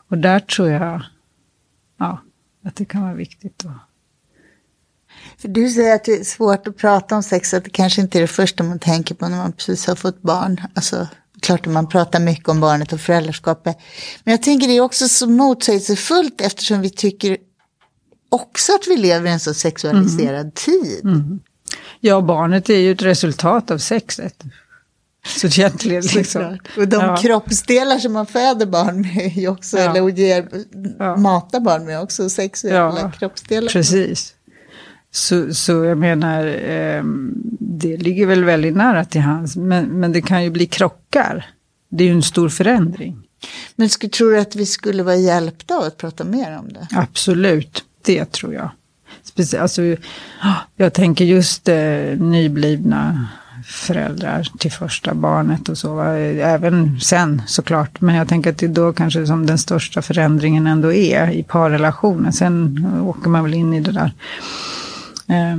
Och 0.09 0.17
där 0.17 0.39
tror 0.39 0.69
jag 0.69 1.01
ja, 1.99 2.21
att 2.65 2.75
det 2.75 2.85
kan 2.85 3.01
vara 3.01 3.13
viktigt. 3.13 3.59
Då. 3.63 3.71
För 5.37 5.47
du 5.47 5.69
säger 5.69 5.95
att 5.95 6.03
det 6.03 6.11
är 6.11 6.23
svårt 6.23 6.67
att 6.67 6.77
prata 6.77 7.15
om 7.15 7.23
sex, 7.23 7.53
att 7.53 7.63
det 7.63 7.69
kanske 7.69 8.01
inte 8.01 8.17
är 8.17 8.21
det 8.21 8.27
första 8.27 8.63
man 8.63 8.79
tänker 8.79 9.15
på 9.15 9.27
när 9.27 9.37
man 9.37 9.51
precis 9.51 9.87
har 9.87 9.95
fått 9.95 10.21
barn. 10.21 10.61
Alltså, 10.73 11.07
klart 11.41 11.67
att 11.67 11.73
man 11.73 11.89
pratar 11.89 12.19
mycket 12.19 12.49
om 12.49 12.59
barnet 12.59 12.93
och 12.93 13.01
föräldraskapet. 13.01 13.77
Men 14.23 14.31
jag 14.31 14.43
tänker 14.43 14.67
det 14.67 14.77
är 14.77 14.81
också 14.81 15.07
så 15.07 15.29
motsägelsefullt 15.29 16.41
eftersom 16.41 16.81
vi 16.81 16.89
tycker 16.89 17.37
också 18.35 18.71
att 18.75 18.87
vi 18.87 18.97
lever 18.97 19.29
i 19.29 19.31
en 19.33 19.39
så 19.39 19.53
sexualiserad 19.53 20.39
Mm. 20.39 20.51
tid. 20.51 21.39
Ja, 21.99 22.21
barnet 22.21 22.69
är 22.69 22.77
ju 22.77 22.91
ett 22.91 23.01
resultat 23.01 23.71
av 23.71 23.77
sexet. 23.77 24.43
Så 25.27 25.47
egentligen 25.47 26.03
liksom. 26.15 26.57
Och 26.77 26.87
de 26.87 26.95
Ja. 27.01 27.17
kroppsdelar 27.17 27.97
som 27.99 28.13
man 28.13 28.25
föder 28.25 28.65
barn 28.65 29.01
med 29.01 29.49
också, 29.49 29.77
Ja. 29.77 29.89
eller 29.89 30.01
och 30.01 30.09
ger, 30.09 30.47
Ja. 30.99 31.15
matar 31.15 31.59
barn 31.59 31.85
med 31.85 32.01
också 32.01 32.29
sexuella 32.29 32.99
Ja, 33.01 33.11
kroppsdelar. 33.19 33.69
Precis. 33.69 34.33
Så, 35.11 35.53
så 35.53 35.71
jag 35.83 35.97
menar, 35.97 36.45
ehm, 36.65 37.31
det 37.59 37.97
ligger 37.97 38.25
väl 38.25 38.43
väldigt 38.43 38.75
nära 38.75 39.05
till 39.05 39.21
hands. 39.21 39.55
Men, 39.55 39.85
men 39.85 40.11
det 40.11 40.21
kan 40.21 40.43
ju 40.43 40.49
bli 40.49 40.65
krockar. 40.65 41.49
Det 41.89 42.03
är 42.03 42.07
ju 42.07 42.13
en 42.13 42.23
stor 42.23 42.49
förändring. 42.49 43.21
Men 43.75 43.89
skulle, 43.89 44.09
tror 44.09 44.31
du 44.31 44.39
att 44.39 44.55
vi 44.55 44.65
skulle 44.65 45.03
vara 45.03 45.15
hjälpta 45.15 45.77
av 45.77 45.83
att 45.83 45.97
prata 45.97 46.23
mer 46.23 46.57
om 46.59 46.73
det? 46.73 46.87
Absolut, 46.91 47.83
det 48.05 48.31
tror 48.31 48.53
jag. 48.53 48.69
Specie 49.23 49.61
alltså, 49.61 49.81
jag 50.75 50.93
tänker 50.93 51.25
just 51.25 51.69
eh, 51.69 51.75
nyblivna 52.17 53.27
föräldrar 53.65 54.47
till 54.59 54.71
första 54.71 55.13
barnet 55.13 55.69
och 55.69 55.77
så. 55.77 55.95
va. 55.95 56.17
Även 56.17 56.99
sen 56.99 57.41
såklart. 57.47 58.01
Men 58.01 58.15
jag 58.15 58.27
tänker 58.27 58.49
att 58.49 58.57
det 58.57 58.65
är 58.65 58.69
då 58.69 58.93
kanske 58.93 59.25
som 59.25 59.45
den 59.45 59.57
största 59.57 60.01
förändringen 60.01 60.67
ändå 60.67 60.93
är 60.93 61.31
i 61.31 61.43
parrelationen. 61.43 62.33
Sen 62.33 62.85
åker 63.03 63.29
man 63.29 63.43
väl 63.43 63.53
in 63.53 63.73
i 63.73 63.79
det 63.79 63.91
där. 63.91 64.11
Eh, 65.27 65.57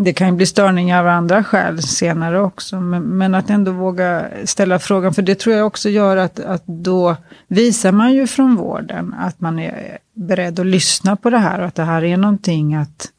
det 0.00 0.12
kan 0.12 0.28
ju 0.28 0.34
bli 0.34 0.46
störningar 0.46 1.00
av 1.00 1.08
andra 1.08 1.44
skäl 1.44 1.82
senare 1.82 2.40
också. 2.40 2.80
Men, 2.80 3.02
men 3.02 3.34
att 3.34 3.50
ändå 3.50 3.72
våga 3.72 4.24
ställa 4.44 4.78
frågan. 4.78 5.14
För 5.14 5.22
det 5.22 5.34
tror 5.34 5.56
jag 5.56 5.66
också 5.66 5.88
gör 5.88 6.16
att, 6.16 6.40
att 6.40 6.66
då 6.66 7.16
visar 7.48 7.92
man 7.92 8.12
ju 8.12 8.26
från 8.26 8.56
vården 8.56 9.14
att 9.18 9.40
man 9.40 9.58
är 9.58 9.98
beredd 10.18 10.60
att 10.60 10.66
lyssna 10.66 11.16
på 11.16 11.30
det 11.30 11.38
här. 11.38 11.60
Och 11.60 11.66
att 11.66 11.74
det 11.74 11.84
här 11.84 12.04
är 12.04 12.16
någonting 12.16 12.74
att 12.74 13.12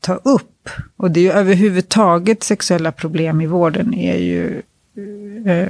ta 0.00 0.14
upp. 0.14 0.70
Och 0.96 1.10
det 1.10 1.20
är 1.20 1.24
ju 1.24 1.32
överhuvudtaget 1.32 2.42
sexuella 2.42 2.92
problem 2.92 3.40
i 3.40 3.46
vården 3.46 3.94
är 3.94 4.16
ju 4.16 4.62
eh, 5.46 5.68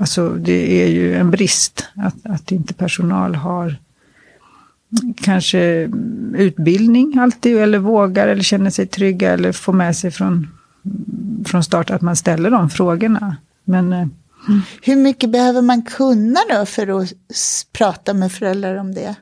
Alltså 0.00 0.28
det 0.30 0.82
är 0.82 0.86
ju 0.86 1.16
en 1.16 1.30
brist 1.30 1.86
att, 1.96 2.14
att 2.22 2.52
inte 2.52 2.74
personal 2.74 3.34
har 3.34 3.76
kanske 5.16 5.90
utbildning 6.36 7.18
alltid 7.18 7.56
eller 7.56 7.78
vågar 7.78 8.28
eller 8.28 8.42
känner 8.42 8.70
sig 8.70 8.86
trygga 8.86 9.32
eller 9.32 9.52
får 9.52 9.72
med 9.72 9.96
sig 9.96 10.10
från, 10.10 10.48
från 11.46 11.64
start 11.64 11.90
att 11.90 12.00
man 12.00 12.16
ställer 12.16 12.50
de 12.50 12.70
frågorna. 12.70 13.36
Men 13.64 13.92
eh, 13.92 14.06
Hur 14.82 14.96
mycket 14.96 15.30
behöver 15.30 15.62
man 15.62 15.82
kunna 15.82 16.40
då 16.50 16.66
för 16.66 17.02
att 17.02 17.12
prata 17.72 18.14
med 18.14 18.32
föräldrar 18.32 18.76
om 18.76 18.94
det? 18.94 19.14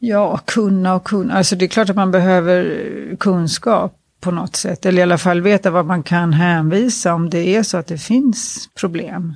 Ja, 0.00 0.40
kunna 0.44 0.94
och 0.94 1.04
kunna. 1.04 1.34
Alltså 1.34 1.56
det 1.56 1.64
är 1.64 1.68
klart 1.68 1.90
att 1.90 1.96
man 1.96 2.10
behöver 2.10 3.16
kunskap 3.16 3.96
på 4.20 4.30
något 4.30 4.56
sätt. 4.56 4.86
Eller 4.86 4.98
i 4.98 5.02
alla 5.02 5.18
fall 5.18 5.40
veta 5.40 5.70
vad 5.70 5.86
man 5.86 6.02
kan 6.02 6.32
hänvisa 6.32 7.14
om 7.14 7.30
det 7.30 7.56
är 7.56 7.62
så 7.62 7.76
att 7.76 7.86
det 7.86 7.98
finns 7.98 8.68
problem. 8.80 9.34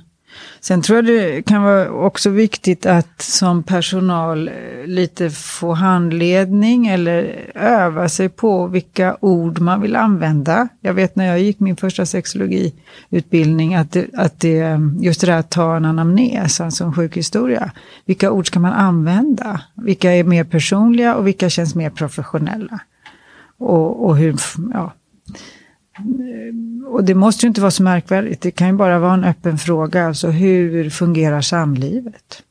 Sen 0.59 0.81
tror 0.81 0.97
jag 0.97 1.05
det 1.05 1.41
kan 1.41 1.63
vara 1.63 1.91
också 1.91 2.29
viktigt 2.29 2.85
att 2.85 3.21
som 3.21 3.63
personal 3.63 4.47
eh, 4.47 4.53
lite 4.85 5.29
få 5.29 5.73
handledning 5.73 6.87
eller 6.87 7.49
öva 7.55 8.09
sig 8.09 8.29
på 8.29 8.67
vilka 8.67 9.17
ord 9.19 9.59
man 9.59 9.81
vill 9.81 9.95
använda. 9.95 10.67
Jag 10.81 10.93
vet 10.93 11.15
när 11.15 11.25
jag 11.25 11.39
gick 11.39 11.59
min 11.59 11.75
första 11.75 12.05
sexologiutbildning 12.05 13.75
att, 13.75 13.91
det, 13.91 14.05
att 14.13 14.39
det, 14.39 14.59
eh, 14.59 14.79
just 14.99 15.21
det 15.21 15.27
där 15.27 15.37
att 15.37 15.49
ta 15.49 15.75
en 15.75 15.85
anamnes, 15.85 16.61
alltså 16.61 16.83
en 16.83 16.93
sjukhistoria. 16.93 17.71
Vilka 18.05 18.31
ord 18.31 18.47
ska 18.47 18.59
man 18.59 18.73
använda? 18.73 19.61
Vilka 19.73 20.11
är 20.11 20.23
mer 20.23 20.43
personliga 20.43 21.15
och 21.15 21.27
vilka 21.27 21.49
känns 21.49 21.75
mer 21.75 21.89
professionella? 21.89 22.79
Och, 23.57 24.05
och 24.05 24.17
hur, 24.17 24.35
ja, 24.73 24.93
och 26.87 27.03
det 27.03 27.15
måste 27.15 27.45
ju 27.45 27.47
inte 27.47 27.61
vara 27.61 27.71
så 27.71 27.83
märkvärdigt, 27.83 28.41
det 28.41 28.51
kan 28.51 28.67
ju 28.67 28.73
bara 28.73 28.99
vara 28.99 29.13
en 29.13 29.23
öppen 29.23 29.57
fråga, 29.57 30.07
alltså 30.07 30.27
hur 30.27 30.89
fungerar 30.89 31.41
samlivet? 31.41 32.43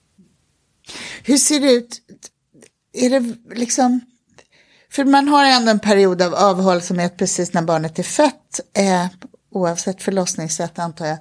Hur 1.22 1.36
ser 1.36 1.60
det 1.60 1.72
ut? 1.72 2.00
Är 2.92 3.10
det 3.10 3.34
liksom... 3.54 4.00
För 4.90 5.04
man 5.04 5.28
har 5.28 5.44
ändå 5.44 5.70
en 5.70 5.78
period 5.78 6.22
av 6.22 6.34
avhållsamhet 6.34 7.16
precis 7.16 7.52
när 7.52 7.62
barnet 7.62 7.98
är 7.98 8.02
fött, 8.02 8.60
eh, 8.76 9.06
oavsett 9.50 10.02
förlossningssätt 10.02 10.78
antar 10.78 11.06
jag. 11.06 11.18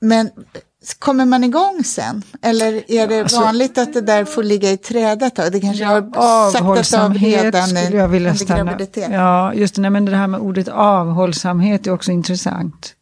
Men 0.00 0.30
kommer 0.94 1.24
man 1.24 1.44
igång 1.44 1.84
sen? 1.84 2.22
Eller 2.42 2.90
är 2.90 3.08
det 3.08 3.20
alltså- 3.20 3.40
vanligt 3.40 3.78
att 3.78 3.94
det 3.94 4.00
där 4.00 4.24
får 4.24 4.42
ligga 4.42 4.70
i 4.70 4.76
träda 4.76 5.26
ett 5.26 5.34
tag? 5.34 5.52
Det 5.52 5.60
kanske 5.60 5.84
har 5.84 6.50
saktat 6.50 7.00
av 7.00 7.14
redan 7.14 7.66
skulle 7.66 7.96
jag 7.96 8.08
vilja 8.08 8.34
stanna. 8.34 8.64
graviditet. 8.64 9.08
Ja, 9.12 9.54
just 9.54 9.74
det, 9.74 9.80
nej, 9.80 9.90
men 9.90 10.04
det 10.04 10.16
här 10.16 10.26
med 10.26 10.40
ordet 10.40 10.68
avhållsamhet 10.68 11.86
är 11.86 11.90
också 11.92 12.12
intressant. 12.12 12.92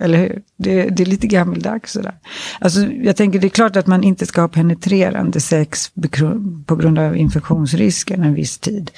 Eller 0.00 0.18
hur? 0.18 0.42
Det, 0.58 0.88
det 0.88 1.02
är 1.02 1.06
lite 1.06 1.26
gammeldags 1.26 1.92
sådär. 1.92 2.14
Alltså, 2.60 2.80
jag 2.80 3.16
tänker 3.16 3.38
det 3.38 3.46
är 3.46 3.48
klart 3.48 3.76
att 3.76 3.86
man 3.86 4.04
inte 4.04 4.26
ska 4.26 4.40
ha 4.40 4.48
penetrerande 4.48 5.40
sex 5.40 5.90
på 6.66 6.76
grund 6.76 6.98
av 6.98 7.16
infektionsrisken 7.16 8.22
en 8.22 8.34
viss 8.34 8.58
tid. 8.58 8.90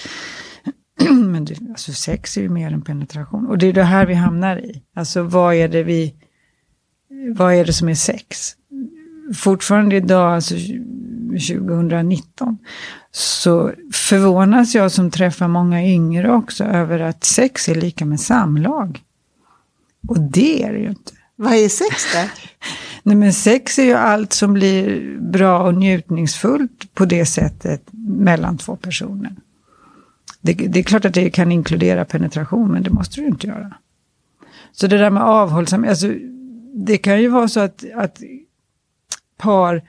Men 1.10 1.44
det, 1.44 1.54
alltså 1.68 1.92
sex 1.92 2.36
är 2.36 2.40
ju 2.40 2.48
mer 2.48 2.72
än 2.72 2.82
penetration. 2.82 3.46
Och 3.46 3.58
det 3.58 3.66
är 3.66 3.72
det 3.72 3.82
här 3.84 4.06
vi 4.06 4.14
hamnar 4.14 4.56
i. 4.56 4.82
Alltså 4.96 5.22
vad 5.22 5.54
är 5.54 5.68
det 5.68 5.82
vi, 5.82 6.14
vad 7.34 7.54
är 7.54 7.64
det 7.64 7.72
som 7.72 7.88
är 7.88 7.94
sex? 7.94 8.52
Fortfarande 9.36 9.96
idag, 9.96 10.34
alltså 10.34 10.54
2019, 11.30 12.58
så 13.10 13.72
förvånas 13.92 14.74
jag 14.74 14.92
som 14.92 15.10
träffar 15.10 15.48
många 15.48 15.84
yngre 15.84 16.32
också 16.32 16.64
över 16.64 17.00
att 17.00 17.24
sex 17.24 17.68
är 17.68 17.74
lika 17.74 18.04
med 18.04 18.20
samlag. 18.20 19.02
Och 20.08 20.20
det 20.20 20.62
är 20.62 20.72
det 20.72 20.78
ju 20.78 20.88
inte. 20.88 21.12
Vad 21.36 21.52
är 21.52 21.68
sex 21.68 22.12
där? 22.12 22.30
Nej 23.02 23.16
men 23.16 23.32
sex 23.32 23.78
är 23.78 23.84
ju 23.84 23.94
allt 23.94 24.32
som 24.32 24.52
blir 24.52 25.16
bra 25.20 25.62
och 25.62 25.74
njutningsfullt 25.74 26.94
på 26.94 27.04
det 27.04 27.26
sättet 27.26 27.82
mellan 27.92 28.58
två 28.58 28.76
personer. 28.76 29.32
Det, 30.40 30.52
det 30.52 30.78
är 30.78 30.82
klart 30.82 31.04
att 31.04 31.14
det 31.14 31.30
kan 31.30 31.52
inkludera 31.52 32.04
penetration 32.04 32.72
men 32.72 32.82
det 32.82 32.90
måste 32.90 33.20
du 33.20 33.26
inte 33.26 33.46
göra. 33.46 33.74
Så 34.72 34.86
det 34.86 34.98
där 34.98 35.10
med 35.10 35.22
avhållsamhet, 35.22 35.90
alltså, 35.90 36.12
det 36.86 36.98
kan 36.98 37.22
ju 37.22 37.28
vara 37.28 37.48
så 37.48 37.60
att, 37.60 37.84
att 37.94 38.20
par 39.36 39.82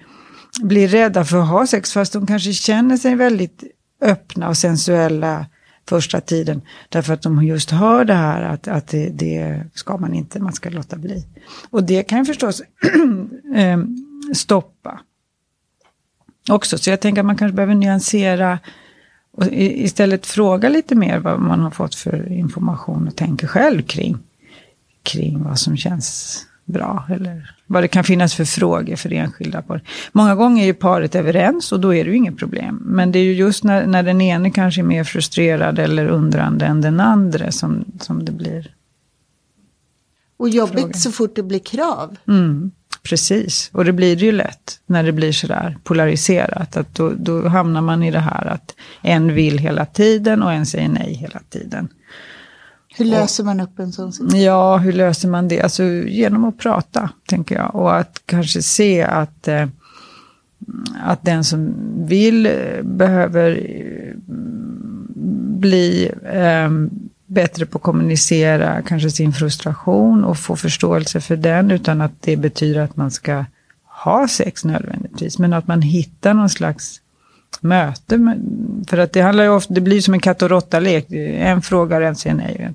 blir 0.62 0.88
rädda 0.88 1.26
för 1.26 1.38
att 1.38 1.48
ha 1.48 1.68
sex 1.68 1.94
fast 1.94 2.14
de 2.14 2.28
kanske 2.28 2.54
känner 2.54 2.98
sig 2.98 3.16
väldigt 3.16 3.64
öppna 4.02 4.50
och 4.50 4.58
sensuella 4.58 5.46
första 5.90 6.22
tiden. 6.22 6.62
Därför 6.90 7.14
att 7.14 7.22
de 7.22 7.44
just 7.44 7.72
hör 7.72 8.06
det 8.06 8.14
här 8.14 8.42
att, 8.42 8.68
att 8.68 8.88
det, 8.88 9.10
det 9.10 9.64
ska 9.74 9.98
man 9.98 10.14
inte, 10.14 10.40
man 10.40 10.54
ska 10.54 10.70
låta 10.70 10.98
bli. 10.98 11.26
Och 11.70 11.84
det 11.84 12.04
kan 12.04 12.20
ju 12.20 12.26
förstås 12.26 12.62
ehm, 13.56 13.96
stoppa 14.34 15.00
också. 16.50 16.78
Så 16.78 16.90
jag 16.90 17.00
tänker 17.00 17.22
att 17.22 17.26
man 17.26 17.38
kanske 17.38 17.56
behöver 17.56 17.76
nyansera 17.76 18.60
och 19.32 19.46
istället 19.52 20.26
fråga 20.26 20.70
lite 20.70 20.96
mer 20.96 21.20
vad 21.20 21.40
man 21.40 21.60
har 21.60 21.72
fått 21.72 21.96
för 21.96 22.32
information 22.32 23.08
och 23.08 23.16
tänker 23.16 23.48
själv 23.48 23.82
kring, 23.82 24.18
kring 25.04 25.44
vad 25.44 25.60
som 25.60 25.78
känns 25.78 26.46
bra. 26.70 27.06
Eller 27.10 27.56
vad 27.68 27.84
det 27.84 27.88
kan 27.88 28.04
finnas 28.04 28.36
för 28.36 28.46
frågor 28.46 28.96
för 28.96 29.14
enskilda 29.14 29.62
par. 29.62 29.82
Många 30.12 30.36
gånger 30.36 30.64
är 30.64 30.68
ju 30.68 30.74
paret 30.74 31.16
överens 31.16 31.72
och 31.72 31.80
då 31.80 31.94
är 31.94 32.04
det 32.04 32.10
ju 32.10 32.18
inget 32.18 32.38
problem. 32.38 32.82
Men 32.86 33.12
det 33.12 33.20
är 33.20 33.24
ju 33.24 33.34
just 33.34 33.64
när, 33.64 33.88
när 33.88 34.04
den 34.04 34.22
ene 34.22 34.52
kanske 34.52 34.82
är 34.82 34.84
mer 34.84 35.04
frustrerad 35.04 35.80
eller 35.80 36.06
undrande 36.08 36.66
än 36.66 36.82
den 36.82 37.00
andra 37.00 37.52
som, 37.52 37.86
som 38.00 38.26
det 38.26 38.32
blir. 38.32 38.72
Och 40.38 40.50
jobbigt 40.50 40.80
Fråga. 40.80 40.94
så 40.94 41.12
fort 41.12 41.36
det 41.36 41.44
blir 41.44 41.60
krav. 41.60 42.18
Mm, 42.28 42.72
precis, 43.04 43.70
och 43.74 43.86
det 43.86 43.94
blir 43.94 44.16
det 44.16 44.26
ju 44.26 44.32
lätt 44.32 44.80
när 44.86 45.04
det 45.04 45.12
blir 45.12 45.32
sådär 45.32 45.78
polariserat. 45.84 46.78
Att 46.78 46.96
då, 46.96 47.14
då 47.18 47.48
hamnar 47.48 47.82
man 47.82 48.04
i 48.04 48.12
det 48.12 48.20
här 48.20 48.46
att 48.46 48.76
en 49.02 49.34
vill 49.34 49.58
hela 49.58 49.86
tiden 49.86 50.44
och 50.44 50.54
en 50.54 50.66
säger 50.66 50.90
nej 50.90 51.14
hela 51.14 51.40
tiden. 51.50 51.90
Hur 52.98 53.06
löser 53.06 53.44
man 53.44 53.60
upp 53.60 53.80
en 53.80 53.92
sån 53.92 54.14
situation? 54.14 54.42
Ja, 54.42 54.78
hur 54.78 54.94
löser 54.94 55.30
man 55.30 55.48
det? 55.48 55.62
Alltså 55.62 55.84
genom 55.84 56.46
att 56.46 56.58
prata, 56.58 57.10
tänker 57.26 57.56
jag. 57.56 57.76
Och 57.76 57.98
att 57.98 58.22
kanske 58.26 58.62
se 58.62 59.02
att, 59.04 59.48
eh, 59.48 59.68
att 61.04 61.26
den 61.26 61.44
som 61.44 61.74
vill 62.08 62.46
eh, 62.46 62.82
behöver 62.84 63.52
eh, 63.52 64.14
bli 65.60 66.12
eh, 66.34 66.70
bättre 67.26 67.66
på 67.66 67.78
att 67.78 67.84
kommunicera 67.84 68.82
kanske 68.82 69.10
sin 69.10 69.34
frustration 69.34 70.24
och 70.24 70.38
få 70.38 70.56
förståelse 70.56 71.22
för 71.22 71.36
den 71.36 71.72
utan 71.72 72.02
att 72.02 72.22
det 72.22 72.38
betyder 72.38 72.82
att 72.82 72.96
man 72.96 73.12
ska 73.12 73.46
ha 74.04 74.28
sex 74.28 74.66
nödvändigtvis. 74.66 75.40
Men 75.40 75.54
att 75.54 75.68
man 75.68 75.82
hittar 75.82 76.34
någon 76.34 76.50
slags 76.50 77.02
möte. 77.64 78.38
För 78.88 78.98
att 78.98 79.14
det 79.14 79.22
handlar 79.22 79.44
ju 79.44 79.50
ofta, 79.50 79.74
det 79.74 79.82
blir 79.82 80.02
som 80.02 80.14
en 80.14 80.20
katt 80.20 80.42
och 80.42 80.50
råtta-lek. 80.50 81.06
En 81.12 81.62
frågar, 81.62 82.02
en 82.02 82.16
säger 82.16 82.36
nej. 82.36 82.72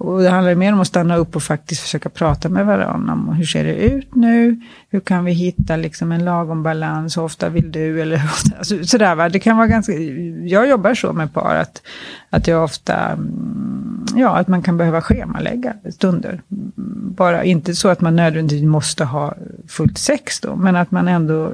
Och 0.00 0.22
det 0.22 0.30
handlar 0.30 0.54
mer 0.54 0.72
om 0.72 0.80
att 0.80 0.86
stanna 0.86 1.16
upp 1.16 1.36
och 1.36 1.42
faktiskt 1.42 1.80
försöka 1.80 2.08
prata 2.08 2.48
med 2.48 2.66
varandra 2.66 3.12
om 3.12 3.28
hur 3.28 3.44
ser 3.44 3.64
det 3.64 3.74
ut 3.74 4.14
nu? 4.14 4.60
Hur 4.88 5.00
kan 5.00 5.24
vi 5.24 5.32
hitta 5.32 5.76
liksom 5.76 6.12
en 6.12 6.24
lagom 6.24 6.62
balans? 6.62 7.16
Hur 7.16 7.22
ofta 7.22 7.48
vill 7.48 7.72
du? 7.72 8.02
Eller 8.02 8.22
alltså, 8.58 8.84
sådär 8.84 9.14
va. 9.14 9.28
Det 9.28 9.38
kan 9.38 9.56
vara 9.56 9.66
ganska, 9.66 9.92
jag 10.44 10.68
jobbar 10.68 10.94
så 10.94 11.12
med 11.12 11.32
par 11.32 11.54
att, 11.54 11.82
att 12.30 12.46
jag 12.46 12.64
ofta, 12.64 12.96
mm, 12.96 14.06
ja 14.16 14.36
att 14.36 14.48
man 14.48 14.62
kan 14.62 14.76
behöva 14.76 15.00
schemalägga 15.02 15.74
stunder. 15.90 16.42
Bara 17.16 17.44
inte 17.44 17.74
så 17.74 17.88
att 17.88 18.00
man 18.00 18.16
nödvändigtvis 18.16 18.68
måste 18.68 19.04
ha 19.04 19.34
fullt 19.68 19.98
sex 19.98 20.40
då, 20.40 20.56
men 20.56 20.76
att 20.76 20.90
man 20.90 21.08
ändå 21.08 21.46
eh, 21.46 21.52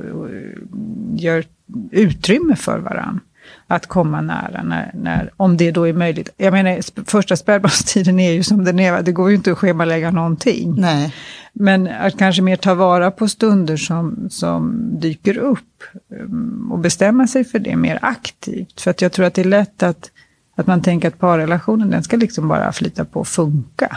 gör 1.15 1.45
utrymme 1.91 2.57
för 2.57 2.79
varandra 2.79 3.21
att 3.69 3.87
komma 3.87 4.21
nära, 4.21 4.63
när, 4.63 4.91
när, 4.95 5.31
om 5.37 5.57
det 5.57 5.71
då 5.71 5.89
är 5.89 5.93
möjligt. 5.93 6.29
Jag 6.37 6.53
menar, 6.53 7.05
första 7.11 7.37
spädbarnstiden 7.37 8.21
är 8.21 8.33
ju 8.33 8.43
som 8.43 8.65
den 8.65 8.79
är, 8.79 9.03
det 9.03 9.13
går 9.13 9.31
ju 9.31 9.37
inte 9.37 9.53
att 9.53 9.59
schemalägga 9.59 10.11
någonting. 10.11 10.75
Nej. 10.81 11.15
Men 11.53 11.89
att 11.89 12.19
kanske 12.19 12.43
mer 12.43 12.57
ta 12.57 12.75
vara 12.75 13.11
på 13.11 13.29
stunder 13.29 13.77
som, 13.77 14.29
som 14.31 14.91
dyker 15.01 15.39
upp 15.39 15.83
um, 16.09 16.69
och 16.73 16.79
bestämma 16.79 17.27
sig 17.27 17.45
för 17.45 17.59
det 17.59 17.77
mer 17.77 17.99
aktivt. 18.03 18.81
För 18.81 18.91
att 18.91 19.03
jag 19.03 19.13
tror 19.13 19.27
att 19.27 19.35
det 19.35 19.43
är 19.43 19.45
lätt 19.45 19.83
att, 19.83 20.11
att 20.57 20.67
man 20.67 20.83
tänker 20.83 21.09
att 21.09 21.19
parrelationen, 21.19 21.91
den 21.91 22.03
ska 22.03 22.17
liksom 22.17 22.49
bara 22.49 22.73
flyta 22.73 23.05
på 23.05 23.21
och 23.21 23.29
funka. 23.29 23.97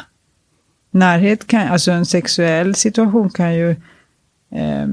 Närhet 0.92 1.48
kan, 1.48 1.68
alltså 1.68 1.92
en 1.92 2.06
sexuell 2.06 2.76
situation 2.76 3.30
kan 3.30 3.56
ju 3.56 3.70
eh, 4.52 4.88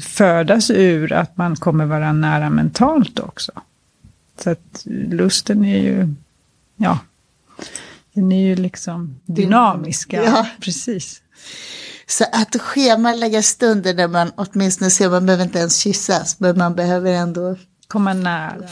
födas 0.00 0.70
ur 0.70 1.12
att 1.12 1.36
man 1.36 1.56
kommer 1.56 1.86
vara 1.86 2.12
nära 2.12 2.50
mentalt 2.50 3.18
också. 3.18 3.52
Så 4.38 4.50
att 4.50 4.82
lusten 4.84 5.64
är 5.64 5.78
ju, 5.78 6.14
ja, 6.76 6.98
den 8.12 8.32
är 8.32 8.46
ju 8.46 8.56
liksom 8.56 9.20
dynamisk. 9.26 10.12
Ja. 10.12 10.46
Precis. 10.60 11.22
Så 12.06 12.24
att 12.32 12.60
schemalägga 12.60 13.42
stunder 13.42 13.94
där 13.94 14.08
man 14.08 14.32
åtminstone 14.34 14.90
ser, 14.90 15.10
man 15.10 15.26
behöver 15.26 15.44
inte 15.44 15.58
ens 15.58 15.78
kyssas, 15.78 16.40
men 16.40 16.58
man 16.58 16.74
behöver 16.74 17.12
ändå 17.12 17.56
komma 17.86 18.14
nära 18.14 18.68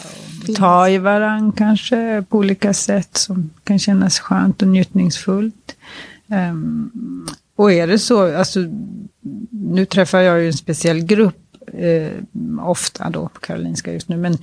och 0.48 0.56
ta 0.56 0.88
i 0.88 0.98
varandra 0.98 1.52
kanske 1.56 2.24
på 2.28 2.38
olika 2.38 2.74
sätt 2.74 3.16
som 3.16 3.50
kan 3.64 3.78
kännas 3.78 4.20
skönt 4.20 4.62
och 4.62 4.68
njutningsfullt. 4.68 5.76
Um, 6.26 7.26
och 7.56 7.72
är 7.72 7.86
det 7.86 7.98
så, 7.98 8.36
alltså, 8.36 8.60
nu 9.50 9.84
träffar 9.84 10.20
jag 10.20 10.40
ju 10.40 10.46
en 10.46 10.52
speciell 10.52 11.00
grupp 11.00 11.36
eh, 11.72 12.10
ofta 12.60 13.10
då 13.10 13.28
på 13.28 13.40
Karolinska 13.40 13.92
just 13.92 14.08
nu, 14.08 14.16
men 14.16 14.38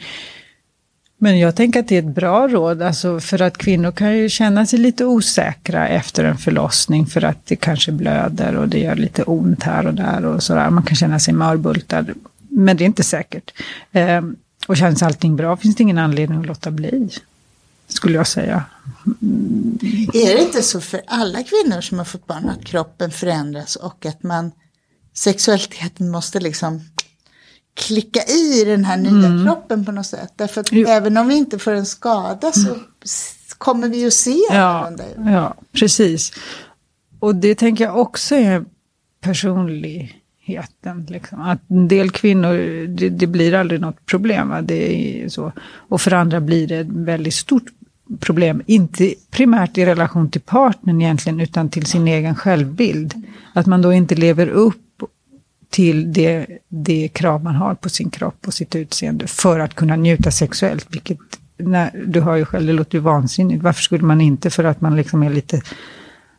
men 1.22 1.40
jag 1.40 1.56
tänker 1.56 1.80
att 1.80 1.88
det 1.88 1.96
är 1.96 2.00
ett 2.00 2.16
bra 2.16 2.48
råd, 2.48 2.82
alltså 2.82 3.20
för 3.20 3.42
att 3.42 3.58
kvinnor 3.58 3.92
kan 3.92 4.18
ju 4.18 4.30
känna 4.30 4.66
sig 4.66 4.80
lite 4.80 5.06
osäkra 5.06 5.88
efter 5.88 6.24
en 6.24 6.38
förlossning 6.38 7.06
för 7.06 7.24
att 7.24 7.46
det 7.46 7.56
kanske 7.56 7.92
blöder 7.92 8.56
och 8.56 8.70
det 8.70 8.80
gör 8.80 8.96
lite 8.96 9.24
ont 9.24 9.64
här 9.64 9.88
och 9.88 9.94
där 9.94 10.26
och 10.26 10.44
sådär. 10.44 10.70
Man 10.70 10.84
kan 10.84 10.96
känna 10.96 11.20
sig 11.20 11.34
mörbultad, 11.34 12.06
men 12.50 12.78
det 12.78 12.84
är 12.84 12.86
inte 12.86 13.04
säkert. 13.04 13.52
Eh, 13.92 14.22
och 14.68 14.78
känns 14.78 15.04
allting 15.04 15.36
bra 15.36 15.58
finns 15.58 15.76
det 15.76 15.84
ingen 15.84 15.98
anledning 15.98 16.40
att 16.40 16.46
låta 16.46 16.72
bli, 16.72 17.10
skulle 17.88 18.16
jag 18.16 18.28
säga. 18.28 18.64
Mm. 19.22 19.78
Är 20.14 20.36
det 20.36 20.42
inte 20.42 20.64
så 20.64 20.82
för 20.82 21.02
alla 21.08 21.44
kvinnor 21.44 21.82
som 21.82 21.98
har 21.98 22.06
fått 22.06 22.28
barn 22.28 22.50
att 22.50 22.66
kroppen 22.66 23.12
förändras 23.12 23.76
och 23.76 24.06
att 24.06 24.24
man 24.24 24.52
sexualiteten 25.14 26.10
måste 26.10 26.40
liksom 26.40 26.82
klicka 27.74 28.20
i 28.24 28.64
den 28.66 28.86
här 28.86 28.98
nya 28.98 29.28
mm. 29.28 29.46
kroppen 29.46 29.86
på 29.86 29.92
något 29.92 30.06
sätt. 30.06 30.34
Därför 30.36 30.62
att 30.62 30.72
jo. 30.72 30.88
även 30.88 31.18
om 31.18 31.28
vi 31.28 31.36
inte 31.36 31.60
får 31.60 31.72
en 31.72 31.86
skada 31.86 32.52
så 32.52 32.70
mm. 32.70 32.80
kommer 33.58 33.90
vi 33.90 34.02
ju 34.02 34.12
se 34.12 34.40
ja, 34.52 34.92
ja, 35.26 35.56
precis. 35.72 36.32
Och 37.20 37.36
det 37.36 37.56
tänker 37.56 37.84
jag 37.84 37.98
också 37.98 38.36
är 38.36 38.66
personligheten. 39.22 41.06
Liksom. 41.08 41.42
Att 41.42 41.70
en 41.70 41.88
del 41.88 42.12
kvinnor, 42.12 42.88
det, 42.88 43.10
det, 43.10 43.28
blir 43.28 43.54
aldrig 43.54 43.82
något 43.82 44.06
problem. 44.06 44.50
Va? 44.50 44.62
Det 44.62 45.24
är 45.24 45.30
så. 45.30 45.52
Och 45.62 46.02
för 46.02 46.14
andra 46.14 46.42
blir 46.42 46.68
det 46.68 46.78
ett 46.78 46.88
väldigt 46.90 47.34
stort 47.34 47.66
problem. 48.20 48.62
Inte 48.66 49.14
primärt 49.32 49.78
i 49.78 49.86
relation 49.86 50.30
till 50.30 50.42
partnern 50.42 51.02
egentligen, 51.02 51.40
utan 51.40 51.70
till 51.70 51.86
sin 51.86 52.08
egen 52.08 52.36
självbild. 52.36 53.24
Att 53.54 53.66
man 53.66 53.82
då 53.82 53.94
inte 53.94 54.16
lever 54.16 54.48
upp 54.48 55.04
till 55.70 56.14
det, 56.14 56.48
det 56.68 57.08
krav 57.08 57.44
man 57.44 57.56
har 57.56 57.76
på 57.76 57.90
sin 57.90 58.10
kropp 58.10 58.48
och 58.48 58.54
sitt 58.54 58.76
utseende 58.76 59.28
för 59.28 59.60
att 59.60 59.74
kunna 59.74 59.96
njuta 59.96 60.32
sexuellt. 60.32 60.88
Vilket, 60.90 61.18
när, 61.58 62.04
du 62.08 62.22
hör 62.22 62.36
ju 62.36 62.46
själv, 62.46 62.68
det 62.68 62.74
låter 62.74 62.96
ju 62.96 63.02
vansinnigt. 63.02 63.64
Varför 63.64 63.82
skulle 63.82 64.04
man 64.04 64.22
inte 64.22 64.50
för 64.50 64.64
att 64.64 64.82
man 64.82 64.96
liksom 64.96 65.24
är 65.24 65.30
lite 65.30 65.62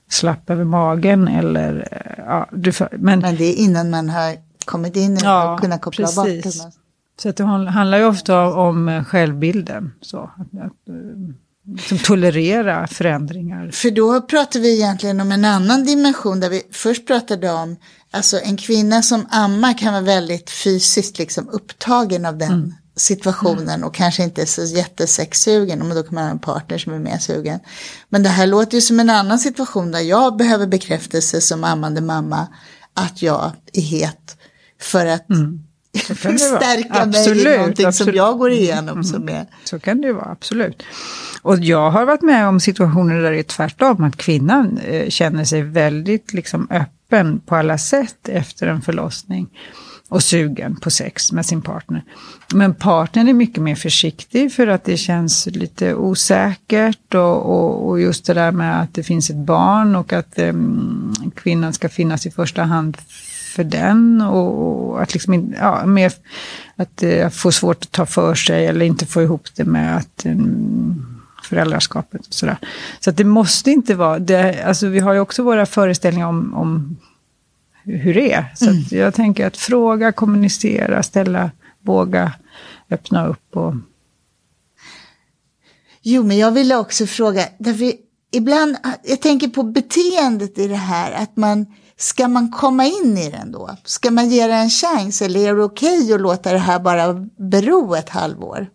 slapp 0.09 0.51
över 0.51 0.65
magen 0.65 1.29
eller... 1.29 1.89
Ja, 2.17 2.49
du, 2.53 2.73
men, 2.91 3.19
men 3.19 3.37
det 3.37 3.45
är 3.45 3.55
innan 3.55 3.91
man 3.91 4.09
har 4.09 4.37
kommit 4.65 4.97
in 4.97 5.17
i 5.17 5.21
ja, 5.23 5.55
och 5.55 5.61
kunnat 5.61 5.81
koppla 5.81 6.07
precis. 6.07 6.63
bort 6.63 6.73
det. 6.73 6.73
Så 7.23 7.33
det 7.33 7.45
handlar 7.71 7.99
ju 7.99 8.05
ofta 8.05 8.55
om 8.55 9.05
självbilden. 9.09 9.93
Så, 10.01 10.19
att, 10.19 10.61
att, 10.61 10.73
som 11.79 11.99
tolerera 11.99 12.87
förändringar. 12.87 13.71
För 13.71 13.91
då 13.91 14.21
pratar 14.21 14.61
vi 14.61 14.75
egentligen 14.75 15.21
om 15.21 15.33
en 15.33 15.45
annan 15.45 15.85
dimension 15.85 16.41
där 16.41 16.51
vi 16.51 16.63
först 16.71 17.07
pratade 17.07 17.51
om 17.51 17.77
Alltså 18.13 18.41
en 18.41 18.57
kvinna 18.57 19.03
som 19.03 19.27
ammar 19.31 19.79
kan 19.79 19.93
vara 19.93 20.03
väldigt 20.03 20.51
fysiskt 20.51 21.19
liksom 21.19 21.49
upptagen 21.49 22.27
av 22.27 22.39
den 22.39 22.53
mm. 22.53 22.75
situationen 22.97 23.85
och 23.85 23.95
kanske 23.95 24.23
inte 24.23 24.47
så 24.47 24.63
jättesexsugen, 24.63 25.79
men 25.79 25.97
då 25.97 26.03
kan 26.03 26.15
man 26.15 26.25
ha 26.25 26.31
en 26.31 26.39
partner 26.39 26.79
som 26.79 26.93
är 26.93 26.99
mer 26.99 27.19
sugen. 27.19 27.61
Men 28.09 28.23
det 28.23 28.29
här 28.29 28.47
låter 28.47 28.75
ju 28.75 28.81
som 28.81 29.01
en 29.01 29.11
annan 29.11 29.39
situation 29.39 29.93
där 29.93 30.01
jag 30.01 30.37
behöver 30.37 30.67
bekräftelse 30.67 31.41
som 31.41 31.65
ammande 31.65 32.01
mamma 32.01 32.47
att 32.95 33.23
jag 33.23 33.53
är 33.73 33.83
het 33.83 34.37
för 34.81 35.07
att 35.07 35.31
mm. 35.31 35.63
stärka 36.39 37.03
absolut, 37.03 37.45
mig 37.45 37.55
i 37.55 37.59
någonting 37.59 37.87
absolut. 37.87 38.15
som 38.15 38.17
jag 38.17 38.39
går 38.39 38.51
igenom. 38.51 38.89
Mm. 38.89 39.05
Som 39.05 39.29
är... 39.29 39.47
Så 39.65 39.79
kan 39.79 40.01
det 40.01 40.07
ju 40.07 40.13
vara, 40.13 40.31
absolut. 40.31 40.83
Och 41.43 41.59
jag 41.59 41.91
har 41.91 42.05
varit 42.05 42.23
med 42.23 42.49
om 42.49 42.61
situationer 42.61 43.23
där 43.23 43.31
det 43.31 43.39
är 43.39 43.43
tvärtom, 43.43 44.05
att 44.05 44.17
kvinnan 44.17 44.79
eh, 44.79 45.09
känner 45.09 45.45
sig 45.45 45.63
väldigt 45.63 46.33
liksom, 46.33 46.67
öppen 46.71 47.00
öppen 47.11 47.41
på 47.41 47.57
alla 47.57 47.79
sätt 47.79 48.29
efter 48.29 48.67
en 48.67 48.83
förlossning 48.83 49.49
och 50.09 50.23
sugen 50.23 50.77
på 50.77 50.91
sex 50.91 51.33
med 51.33 51.47
sin 51.47 51.63
partner. 51.63 52.05
Men 52.55 52.75
partnern 52.75 53.29
är 53.29 53.33
mycket 53.33 53.63
mer 53.63 53.75
försiktig 53.75 54.53
för 54.53 54.67
att 54.67 54.85
det 54.85 54.97
känns 54.97 55.47
lite 55.47 55.95
osäkert 55.95 57.15
och, 57.15 57.37
och, 57.37 57.89
och 57.89 58.01
just 58.01 58.27
det 58.27 58.35
där 58.35 58.53
med 58.53 58.83
att 58.83 58.95
det 58.95 59.03
finns 59.03 59.31
ett 59.31 59.37
barn 59.37 59.97
och 59.97 60.13
att 60.13 60.39
um, 60.39 61.15
kvinnan 61.35 61.73
ska 61.73 61.89
finnas 61.89 62.27
i 62.27 62.31
första 62.31 62.63
hand 62.63 62.97
för 63.55 63.65
den 63.65 64.21
och, 64.23 64.91
och 64.91 65.03
att 65.03 65.13
liksom, 65.13 65.55
ja, 65.61 65.87
mer, 65.87 66.13
att 66.77 67.03
uh, 67.03 67.29
få 67.29 67.53
svårt 67.53 67.83
att 67.83 67.93
ta 67.93 68.07
för 68.07 68.35
sig 68.35 68.67
eller 68.67 68.87
inte 68.87 69.07
få 69.07 69.23
ihop 69.23 69.49
det 69.57 69.65
med 69.65 69.97
att 69.97 70.27
um, 70.27 70.80
föräldraskapet. 71.51 72.27
Och 72.27 72.35
sådär. 72.35 72.57
Så 73.01 73.11
att 73.11 73.17
det 73.17 73.25
måste 73.25 73.71
inte 73.71 73.95
vara, 73.95 74.19
det, 74.19 74.65
alltså 74.65 74.87
vi 74.87 75.01
har 75.01 75.13
ju 75.13 75.21
också 75.21 75.43
våra 75.43 75.67
föreställningar 75.67 76.27
om, 76.27 76.55
om 76.55 76.97
hur 77.85 78.15
det 78.15 78.33
är. 78.33 78.53
Så 78.57 78.71
mm. 78.71 78.83
jag 78.91 79.15
tänker 79.15 79.47
att 79.47 79.57
fråga, 79.57 80.13
kommunicera, 80.13 81.03
ställa, 81.03 81.51
våga 81.81 82.33
öppna 82.91 83.27
upp. 83.27 83.57
Och... 83.57 83.75
Jo, 86.03 86.23
men 86.23 86.39
jag 86.39 86.53
ville 86.53 86.77
också 86.77 87.07
fråga, 87.07 87.49
därför 87.59 87.93
ibland, 88.33 88.77
jag 89.03 89.21
tänker 89.21 89.49
på 89.49 89.63
beteendet 89.63 90.59
i 90.59 90.69
det 90.69 90.75
här, 90.75 91.13
att 91.13 91.37
man, 91.37 91.67
ska 91.97 92.29
man 92.29 92.51
komma 92.51 92.85
in 92.85 93.19
i 93.19 93.31
den 93.31 93.53
då? 93.53 93.77
Ska 93.85 94.11
man 94.11 94.31
ge 94.31 94.47
det 94.47 94.55
en 94.55 94.71
chans 94.71 95.23
eller 95.23 95.41
är 95.41 95.55
det 95.55 95.63
okej 95.63 96.03
okay 96.03 96.15
att 96.15 96.21
låta 96.21 96.53
det 96.53 96.59
här 96.59 96.81
bara 96.81 97.15
bero 97.37 97.95
ett 97.95 98.09
halvår? 98.09 98.67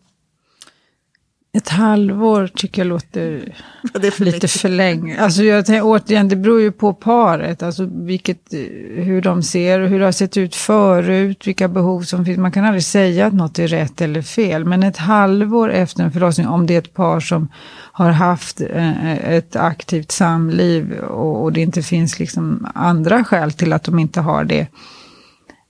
Ett 1.55 1.69
halvår 1.69 2.47
tycker 2.47 2.81
jag 2.81 2.87
låter 2.87 3.55
för 4.11 4.25
lite 4.25 4.47
för 4.47 4.69
länge. 4.69 5.21
Alltså 5.21 5.43
jag 5.43 5.65
tänker, 5.65 5.85
återigen, 5.85 6.29
det 6.29 6.35
beror 6.35 6.61
ju 6.61 6.71
på 6.71 6.93
paret. 6.93 7.63
Alltså 7.63 7.89
vilket, 7.91 8.53
hur 8.95 9.21
de 9.21 9.43
ser 9.43 9.79
och 9.79 9.89
hur 9.89 9.99
det 9.99 10.05
har 10.05 10.11
sett 10.11 10.37
ut 10.37 10.55
förut. 10.55 11.47
Vilka 11.47 11.67
behov 11.67 12.01
som 12.01 12.25
finns. 12.25 12.37
Man 12.37 12.51
kan 12.51 12.65
aldrig 12.65 12.83
säga 12.83 13.27
att 13.27 13.33
något 13.33 13.59
är 13.59 13.67
rätt 13.67 14.01
eller 14.01 14.21
fel. 14.21 14.65
Men 14.65 14.83
ett 14.83 14.97
halvår 14.97 15.71
efter 15.71 16.03
en 16.03 16.11
förlossning, 16.11 16.47
om 16.47 16.67
det 16.67 16.73
är 16.73 16.79
ett 16.79 16.93
par 16.93 17.19
som 17.19 17.47
har 17.91 18.11
haft 18.11 18.61
eh, 18.61 19.33
ett 19.33 19.55
aktivt 19.55 20.11
samliv 20.11 20.93
och, 20.93 21.43
och 21.43 21.53
det 21.53 21.61
inte 21.61 21.81
finns 21.81 22.19
liksom 22.19 22.67
andra 22.75 23.23
skäl 23.23 23.51
till 23.51 23.73
att 23.73 23.83
de 23.83 23.99
inte 23.99 24.21
har 24.21 24.43
det 24.43 24.67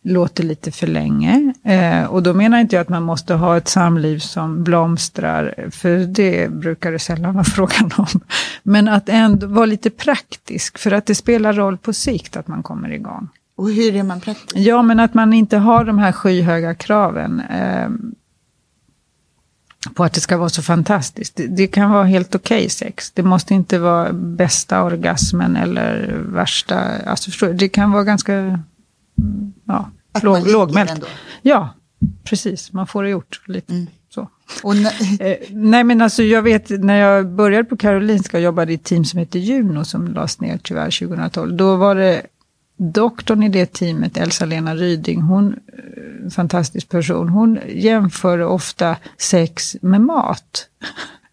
låter 0.06 0.44
lite 0.44 0.72
för 0.72 0.88
länge. 0.88 1.54
Eh, 1.64 2.04
och 2.04 2.24
då 2.24 2.34
menar 2.34 2.60
inte 2.60 2.76
jag 2.76 2.82
att 2.82 2.90
man 2.90 3.04
måste 3.04 3.34
ha 3.34 3.58
ett 3.58 3.68
samliv 3.68 4.20
som 4.20 4.64
blomstrar, 4.64 5.70
för 5.72 5.98
det 5.98 6.52
brukar 6.52 6.92
det 6.92 7.00
sällan 7.00 7.34
vara 7.34 7.44
frågan 7.56 7.92
om. 7.98 8.22
Men 8.64 8.88
att 8.88 9.10
ändå 9.10 9.48
vara 9.48 9.66
lite 9.66 9.90
praktisk, 9.90 10.78
för 10.78 10.92
att 10.92 11.06
det 11.06 11.16
spelar 11.16 11.54
roll 11.54 11.78
på 11.78 11.94
sikt 11.94 12.38
att 12.38 12.48
man 12.48 12.64
kommer 12.64 12.90
igång. 12.90 13.30
Och 13.58 13.70
hur 13.70 13.96
är 13.96 14.04
man 14.04 14.22
praktisk? 14.22 14.58
Ja, 14.58 14.82
men 14.82 15.00
att 15.00 15.14
man 15.14 15.34
inte 15.34 15.58
har 15.58 15.86
de 15.86 16.00
här 16.00 16.12
skyhöga 16.12 16.76
kraven. 16.76 17.40
Eh, 17.40 17.90
på 19.94 20.04
att 20.04 20.14
det 20.14 20.22
ska 20.22 20.38
vara 20.38 20.50
så 20.50 20.62
fantastiskt. 20.62 21.36
Det, 21.36 21.48
det 21.48 21.68
kan 21.68 21.92
vara 21.92 22.04
helt 22.04 22.36
okej 22.36 22.58
okay 22.58 22.70
sex. 22.70 23.12
Det 23.12 23.24
måste 23.24 23.54
inte 23.54 23.80
vara 23.80 24.14
bästa 24.14 24.84
orgasmen 24.84 25.56
eller 25.56 26.22
värsta, 26.28 26.80
alltså 27.06 27.32
förstår? 27.32 27.54
Det 27.54 27.70
kan 27.70 27.92
vara 27.92 28.04
ganska, 28.04 28.60
mm, 29.18 29.54
ja, 29.66 29.92
låg, 30.24 30.48
lågmält. 30.48 30.92
Ändå. 30.92 31.08
Ja, 31.42 31.70
precis. 32.24 32.74
Man 32.74 32.88
får 32.88 33.04
det 33.04 33.10
gjort 33.10 33.42
lite. 33.48 33.74
Mm. 33.74 33.88
Så. 34.10 34.22
eh, 35.20 35.38
nej 35.50 35.84
men 35.84 36.02
alltså 36.02 36.24
jag 36.24 36.42
vet 36.42 36.70
när 36.70 36.98
jag 36.98 37.28
började 37.28 37.64
på 37.64 37.78
Karolinska 37.78 38.38
och 38.38 38.44
jobbade 38.44 38.72
i 38.72 38.76
ett 38.76 38.84
team 38.84 39.06
som 39.06 39.20
heter 39.20 39.40
Juno 39.40 39.86
som 39.86 40.08
lades 40.08 40.40
ner 40.40 40.60
tyvärr 40.64 41.08
2012. 41.08 41.54
Då 41.54 41.76
var 41.76 41.96
det 41.96 42.22
doktorn 42.78 43.44
i 43.44 43.50
det 43.50 43.74
teamet, 43.74 44.18
Elsa-Lena 44.18 44.76
Ryding, 44.76 45.22
hon, 45.22 45.54
eh, 45.54 46.30
fantastisk 46.30 46.90
person, 46.90 47.30
hon 47.30 47.60
jämför 47.68 48.40
ofta 48.40 48.98
sex 49.18 49.76
med 49.82 50.02
mat. 50.02 50.70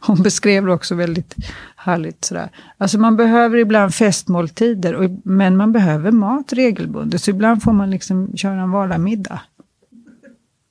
Hon 0.00 0.22
beskrev 0.22 0.66
det 0.66 0.72
också 0.72 0.94
väldigt 0.94 1.34
härligt 1.76 2.24
sådär. 2.24 2.50
Alltså 2.78 2.98
man 2.98 3.16
behöver 3.16 3.58
ibland 3.58 3.94
festmåltider, 3.94 5.18
men 5.24 5.56
man 5.56 5.72
behöver 5.72 6.10
mat 6.10 6.52
regelbundet. 6.52 7.22
Så 7.22 7.30
ibland 7.30 7.62
får 7.62 7.72
man 7.72 7.90
liksom 7.90 8.36
köra 8.36 8.60
en 8.60 8.70
vardagsmiddag. 8.70 9.40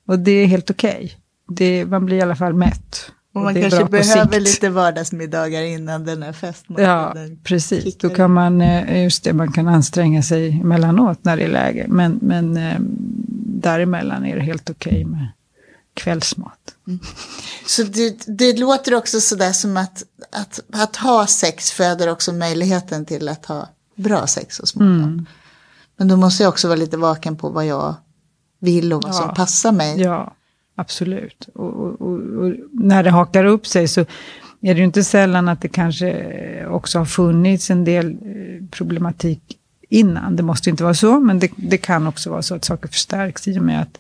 Och 0.08 0.20
det 0.20 0.32
är 0.32 0.46
helt 0.46 0.70
okej. 0.70 1.18
Okay. 1.48 1.86
Man 1.86 2.06
blir 2.06 2.18
i 2.18 2.22
alla 2.22 2.36
fall 2.36 2.54
mätt. 2.54 3.12
Och 3.34 3.42
man 3.42 3.56
kanske 3.56 3.86
behöver 3.86 4.40
lite 4.40 4.70
vardagsmiddagar 4.70 5.62
innan 5.62 6.06
den 6.06 6.24
här 6.24 6.34
festen. 6.34 6.76
Ja, 6.80 7.16
precis. 7.44 7.98
Då 7.98 8.10
kan 8.10 8.32
man, 8.32 8.62
eh, 8.62 9.04
just 9.04 9.24
det, 9.24 9.34
man 9.34 9.52
kan 9.52 9.68
anstränga 9.68 10.24
sig 10.24 10.60
emellanåt 10.62 11.26
när 11.26 11.38
det 11.38 11.44
är 11.44 11.48
läge. 11.48 11.86
Men, 11.88 12.20
men 12.22 12.58
eh, 12.58 12.78
däremellan 13.62 14.26
är 14.26 14.36
det 14.36 14.42
helt 14.42 14.70
okej 14.70 14.92
okay 14.92 15.06
med 15.06 15.28
kvällsmat. 15.94 16.76
Mm. 16.90 17.00
Så 17.66 17.84
det, 17.84 18.24
det 18.28 18.60
låter 18.60 18.96
också 18.96 19.22
sådär 19.22 19.52
som 19.52 19.78
att, 19.78 20.04
att, 20.32 20.60
att 20.74 20.96
ha 20.96 21.28
sex 21.28 21.72
föder 21.72 22.12
också 22.12 22.34
möjligheten 22.34 23.06
till 23.06 23.30
att 23.30 23.46
ha 23.46 23.70
bra 23.96 24.28
sex 24.28 24.56
så 24.56 24.66
småningom. 24.66 25.04
Mm. 25.04 25.26
Men 25.98 26.08
då 26.08 26.18
måste 26.18 26.44
jag 26.44 26.50
också 26.50 26.68
vara 26.68 26.78
lite 26.78 26.98
vaken 26.98 27.36
på 27.36 27.50
vad 27.50 27.66
jag 27.66 27.96
vill 28.60 28.94
och 28.94 29.04
vad 29.04 29.12
ja. 29.12 29.18
som 29.18 29.34
passar 29.34 29.72
mig. 29.72 30.02
Ja, 30.02 30.34
absolut. 30.76 31.50
Och, 31.56 31.74
och, 31.74 32.02
och, 32.02 32.20
och, 32.20 32.54
när 32.72 33.04
det 33.04 33.12
hakar 33.12 33.46
upp 33.46 33.68
sig 33.68 33.88
så 33.88 34.02
är 34.62 34.74
det 34.74 34.78
ju 34.78 34.84
inte 34.84 35.04
sällan 35.04 35.50
att 35.50 35.62
det 35.62 35.68
kanske 35.68 36.66
också 36.68 36.98
har 36.98 37.06
funnits 37.06 37.70
en 37.70 37.84
del 37.84 38.08
eh, 38.12 38.68
problematik 38.72 39.58
innan. 39.90 40.36
Det 40.36 40.44
måste 40.44 40.70
inte 40.70 40.84
vara 40.84 40.94
så, 40.94 41.20
men 41.20 41.40
det, 41.40 41.52
det 41.56 41.78
kan 41.78 42.08
också 42.08 42.30
vara 42.30 42.42
så 42.42 42.56
att 42.56 42.66
saker 42.66 42.88
förstärks 42.88 43.48
i 43.48 43.60
och 43.60 43.64
med 43.64 43.82
att, 43.82 44.00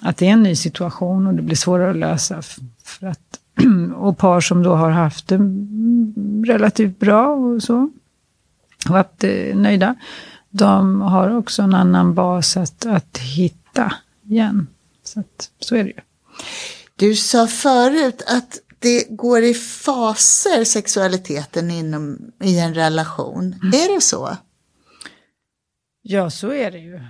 att 0.00 0.16
det 0.16 0.28
är 0.28 0.32
en 0.32 0.42
ny 0.42 0.56
situation 0.56 1.26
och 1.26 1.34
det 1.34 1.42
blir 1.42 1.56
svårare 1.56 1.90
att 1.90 1.96
lösa. 1.96 2.42
För 2.84 3.06
att, 3.06 3.40
och 3.96 4.18
par 4.18 4.40
som 4.40 4.62
då 4.62 4.74
har 4.74 4.90
haft 4.90 5.28
det 5.28 5.38
relativt 6.52 6.98
bra 6.98 7.28
och 7.28 7.62
så, 7.62 7.90
varit 8.86 9.24
eh, 9.24 9.56
nöjda, 9.56 9.94
de 10.50 11.00
har 11.00 11.36
också 11.36 11.62
en 11.62 11.74
annan 11.74 12.14
bas 12.14 12.56
att, 12.56 12.86
att 12.86 13.18
hitta 13.18 13.92
igen. 14.24 14.66
Så, 15.04 15.20
att, 15.20 15.50
så 15.60 15.76
är 15.76 15.84
det 15.84 15.90
ju. 15.90 16.00
Du 16.96 17.14
sa 17.14 17.46
förut 17.46 18.22
att 18.26 18.58
det 18.78 19.06
går 19.10 19.42
i 19.42 19.54
faser, 19.54 20.64
sexualiteten 20.64 21.70
inom, 21.70 22.18
i 22.40 22.58
en 22.58 22.74
relation. 22.74 23.44
Mm. 23.62 23.68
Är 23.68 23.94
det 23.94 24.00
så? 24.00 24.36
Ja, 26.02 26.30
så 26.30 26.52
är 26.52 26.70
det 26.70 26.78
ju. 26.78 27.00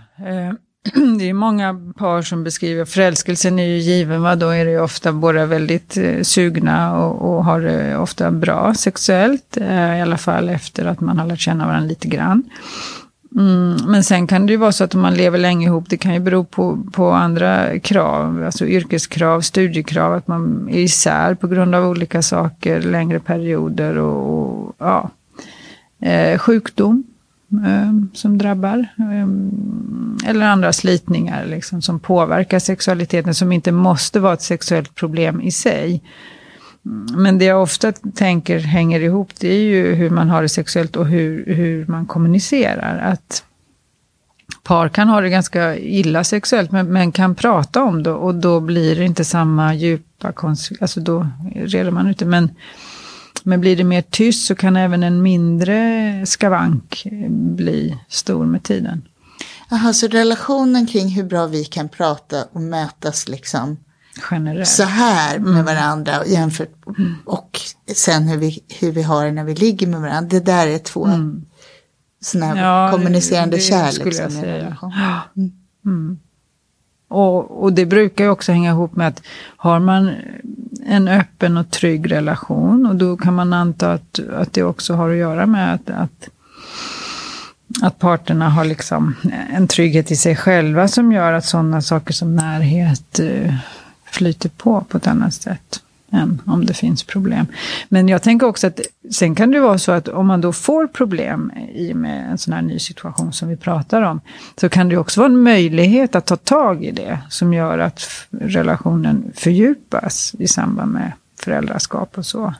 Det 1.18 1.28
är 1.28 1.32
många 1.32 1.92
par 1.96 2.22
som 2.22 2.44
beskriver 2.44 2.84
förälskelsen 2.84 3.58
är 3.58 3.66
ju 3.66 3.78
given, 3.78 4.22
va? 4.22 4.36
då 4.36 4.48
är 4.48 4.64
det 4.64 4.70
ju 4.70 4.80
ofta 4.80 5.12
båda 5.12 5.46
väldigt 5.46 5.96
eh, 5.96 6.22
sugna 6.22 6.98
och, 6.98 7.36
och 7.36 7.44
har 7.44 7.60
det 7.60 7.96
ofta 7.96 8.30
bra 8.30 8.74
sexuellt, 8.74 9.56
eh, 9.56 9.98
i 9.98 10.00
alla 10.00 10.18
fall 10.18 10.48
efter 10.48 10.84
att 10.84 11.00
man 11.00 11.18
har 11.18 11.26
lärt 11.26 11.40
känna 11.40 11.66
varandra 11.66 11.88
lite 11.88 12.08
grann. 12.08 12.42
Mm, 13.36 13.76
men 13.86 14.04
sen 14.04 14.26
kan 14.26 14.46
det 14.46 14.52
ju 14.52 14.56
vara 14.56 14.72
så 14.72 14.84
att 14.84 14.94
om 14.94 15.00
man 15.00 15.14
lever 15.14 15.38
länge 15.38 15.66
ihop, 15.66 15.84
det 15.88 15.96
kan 15.96 16.14
ju 16.14 16.20
bero 16.20 16.44
på, 16.44 16.84
på 16.92 17.10
andra 17.10 17.78
krav, 17.78 18.42
alltså 18.44 18.66
yrkeskrav, 18.66 19.40
studiekrav, 19.40 20.14
att 20.14 20.28
man 20.28 20.68
är 20.68 20.78
isär 20.78 21.34
på 21.34 21.46
grund 21.46 21.74
av 21.74 21.84
olika 21.84 22.22
saker, 22.22 22.82
längre 22.82 23.20
perioder 23.20 23.98
och, 23.98 24.30
och 24.30 24.74
ja, 24.78 25.10
eh, 26.00 26.38
sjukdom 26.38 27.04
Ehm, 27.52 28.10
som 28.14 28.38
drabbar. 28.38 28.86
Ehm, 28.98 30.18
eller 30.26 30.46
andra 30.46 30.72
slitningar 30.72 31.46
liksom, 31.46 31.82
som 31.82 32.00
påverkar 32.00 32.58
sexualiteten, 32.58 33.34
som 33.34 33.52
inte 33.52 33.72
måste 33.72 34.20
vara 34.20 34.32
ett 34.32 34.42
sexuellt 34.42 34.94
problem 34.94 35.40
i 35.40 35.50
sig. 35.50 36.02
Men 37.16 37.38
det 37.38 37.44
jag 37.44 37.62
ofta 37.62 37.92
tänker 37.92 38.58
hänger 38.58 39.00
ihop, 39.00 39.30
det 39.40 39.48
är 39.48 39.60
ju 39.60 39.94
hur 39.94 40.10
man 40.10 40.30
har 40.30 40.42
det 40.42 40.48
sexuellt 40.48 40.96
och 40.96 41.06
hur, 41.06 41.54
hur 41.54 41.86
man 41.86 42.06
kommunicerar. 42.06 42.98
Att 42.98 43.44
par 44.62 44.88
kan 44.88 45.08
ha 45.08 45.20
det 45.20 45.28
ganska 45.28 45.76
illa 45.76 46.24
sexuellt, 46.24 46.70
men, 46.70 46.92
men 46.92 47.12
kan 47.12 47.34
prata 47.34 47.82
om 47.82 48.02
det 48.02 48.10
och 48.10 48.34
då 48.34 48.60
blir 48.60 48.96
det 48.96 49.04
inte 49.04 49.24
samma 49.24 49.74
djupa 49.74 50.32
konsekvenser, 50.32 50.84
alltså 50.84 51.00
då 51.00 51.26
reder 51.54 51.90
man 51.90 52.06
ut 52.06 52.18
det. 52.18 52.24
Men, 52.24 52.50
men 53.46 53.60
blir 53.60 53.76
det 53.76 53.84
mer 53.84 54.02
tyst 54.02 54.46
så 54.46 54.54
kan 54.54 54.76
även 54.76 55.02
en 55.02 55.22
mindre 55.22 56.26
skavank 56.26 57.06
bli 57.30 57.98
stor 58.08 58.46
med 58.46 58.62
tiden. 58.62 59.02
Jaha, 59.70 59.92
så 59.92 60.06
relationen 60.08 60.86
kring 60.86 61.08
hur 61.08 61.24
bra 61.24 61.46
vi 61.46 61.64
kan 61.64 61.88
prata 61.88 62.44
och 62.52 62.60
mötas 62.60 63.28
liksom 63.28 63.76
Generellt. 64.30 64.68
så 64.68 64.82
här 64.82 65.38
med 65.38 65.52
mm. 65.52 65.64
varandra 65.64 66.26
jämfört 66.26 66.86
mm. 66.98 67.14
och 67.24 67.60
sen 67.94 68.28
hur 68.28 68.36
vi, 68.36 68.64
hur 68.80 68.92
vi 68.92 69.02
har 69.02 69.24
det 69.24 69.32
när 69.32 69.44
vi 69.44 69.54
ligger 69.54 69.86
med 69.86 70.00
varandra. 70.00 70.28
Det 70.30 70.40
där 70.40 70.66
är 70.66 70.78
två 70.78 71.06
mm. 71.06 71.44
sådana 72.20 72.60
ja, 72.60 72.90
kommunicerande 72.92 73.56
det, 73.56 73.62
jag 74.22 74.32
säga. 74.32 74.76
Mm. 75.36 75.52
mm. 75.84 76.18
Och, 77.08 77.62
och 77.62 77.72
det 77.72 77.86
brukar 77.86 78.24
ju 78.24 78.30
också 78.30 78.52
hänga 78.52 78.70
ihop 78.70 78.96
med 78.96 79.08
att 79.08 79.22
har 79.56 79.80
man 79.80 80.10
en 80.86 81.08
öppen 81.08 81.56
och 81.56 81.70
trygg 81.70 82.12
relation 82.12 82.86
och 82.86 82.96
då 82.96 83.16
kan 83.16 83.34
man 83.34 83.52
anta 83.52 83.92
att, 83.92 84.20
att 84.32 84.52
det 84.52 84.62
också 84.62 84.94
har 84.94 85.10
att 85.10 85.16
göra 85.16 85.46
med 85.46 85.74
att, 85.74 85.90
att 85.90 86.28
att 87.82 87.98
parterna 87.98 88.48
har 88.48 88.64
liksom 88.64 89.14
en 89.52 89.68
trygghet 89.68 90.10
i 90.10 90.16
sig 90.16 90.36
själva 90.36 90.88
som 90.88 91.12
gör 91.12 91.32
att 91.32 91.44
sådana 91.44 91.82
saker 91.82 92.12
som 92.12 92.36
närhet, 92.36 93.18
eh, 93.18 93.54
flyter 94.04 94.48
på 94.48 94.80
på 94.80 94.96
ett 94.96 95.06
annat 95.06 95.34
sätt 95.34 95.80
än 96.10 96.42
om 96.46 96.66
det 96.66 96.74
finns 96.74 97.02
problem. 97.02 97.46
Men 97.88 98.08
jag 98.08 98.22
tänker 98.22 98.46
också 98.46 98.66
att 98.66 98.80
sen 99.10 99.34
kan 99.34 99.50
det 99.50 99.60
vara 99.60 99.78
så 99.78 99.92
att 99.92 100.08
om 100.08 100.26
man 100.26 100.40
då 100.40 100.52
får 100.52 100.86
problem 100.86 101.52
i 101.74 101.92
och 101.92 101.96
med 101.96 102.30
en 102.30 102.38
sån 102.38 102.54
här 102.54 102.62
ny 102.62 102.78
situation 102.78 103.32
som 103.32 103.48
vi 103.48 103.56
pratar 103.56 104.02
om, 104.02 104.20
så 104.60 104.68
kan 104.68 104.88
det 104.88 104.96
också 104.96 105.20
vara 105.20 105.30
en 105.30 105.42
möjlighet 105.42 106.14
att 106.14 106.26
ta 106.26 106.36
tag 106.36 106.84
i 106.84 106.90
det 106.90 107.18
som 107.28 107.54
gör 107.54 107.78
att 107.78 108.00
relationen 108.30 109.32
fördjupas 109.34 110.34
i 110.38 110.48
samband 110.48 110.92
med 110.92 111.12
föräldraskap 111.40 112.18
och 112.18 112.26
så. 112.26 112.54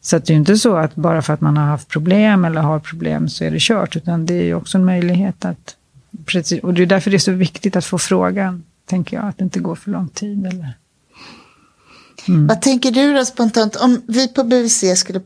Så 0.00 0.18
det 0.18 0.30
är 0.30 0.34
ju 0.34 0.38
inte 0.38 0.56
så 0.56 0.76
att 0.76 0.94
bara 0.94 1.22
för 1.22 1.34
att 1.34 1.40
man 1.40 1.56
har 1.56 1.66
haft 1.66 1.88
problem 1.88 2.44
eller 2.44 2.60
har 2.60 2.78
problem 2.78 3.28
så 3.28 3.44
är 3.44 3.50
det 3.50 3.60
kört, 3.60 3.96
utan 3.96 4.26
det 4.26 4.34
är 4.34 4.44
ju 4.44 4.54
också 4.54 4.78
en 4.78 4.84
möjlighet 4.84 5.44
att... 5.44 5.76
Precis, 6.26 6.62
och 6.62 6.74
det 6.74 6.82
är 6.82 6.86
därför 6.86 7.10
det 7.10 7.16
är 7.16 7.18
så 7.18 7.32
viktigt 7.32 7.76
att 7.76 7.84
få 7.84 7.98
frågan, 7.98 8.64
tänker 8.86 9.16
jag, 9.16 9.26
att 9.26 9.38
det 9.38 9.44
inte 9.44 9.60
går 9.60 9.74
för 9.74 9.90
lång 9.90 10.08
tid. 10.08 10.46
Eller, 10.46 10.74
Mm. 12.30 12.46
Vad 12.46 12.62
tänker 12.62 12.90
du 12.90 13.14
då 13.14 13.24
spontant, 13.24 13.76
om 13.76 14.02
vi 14.06 14.28
på 14.28 14.44
BVC 14.44 14.84
skulle 14.98 15.20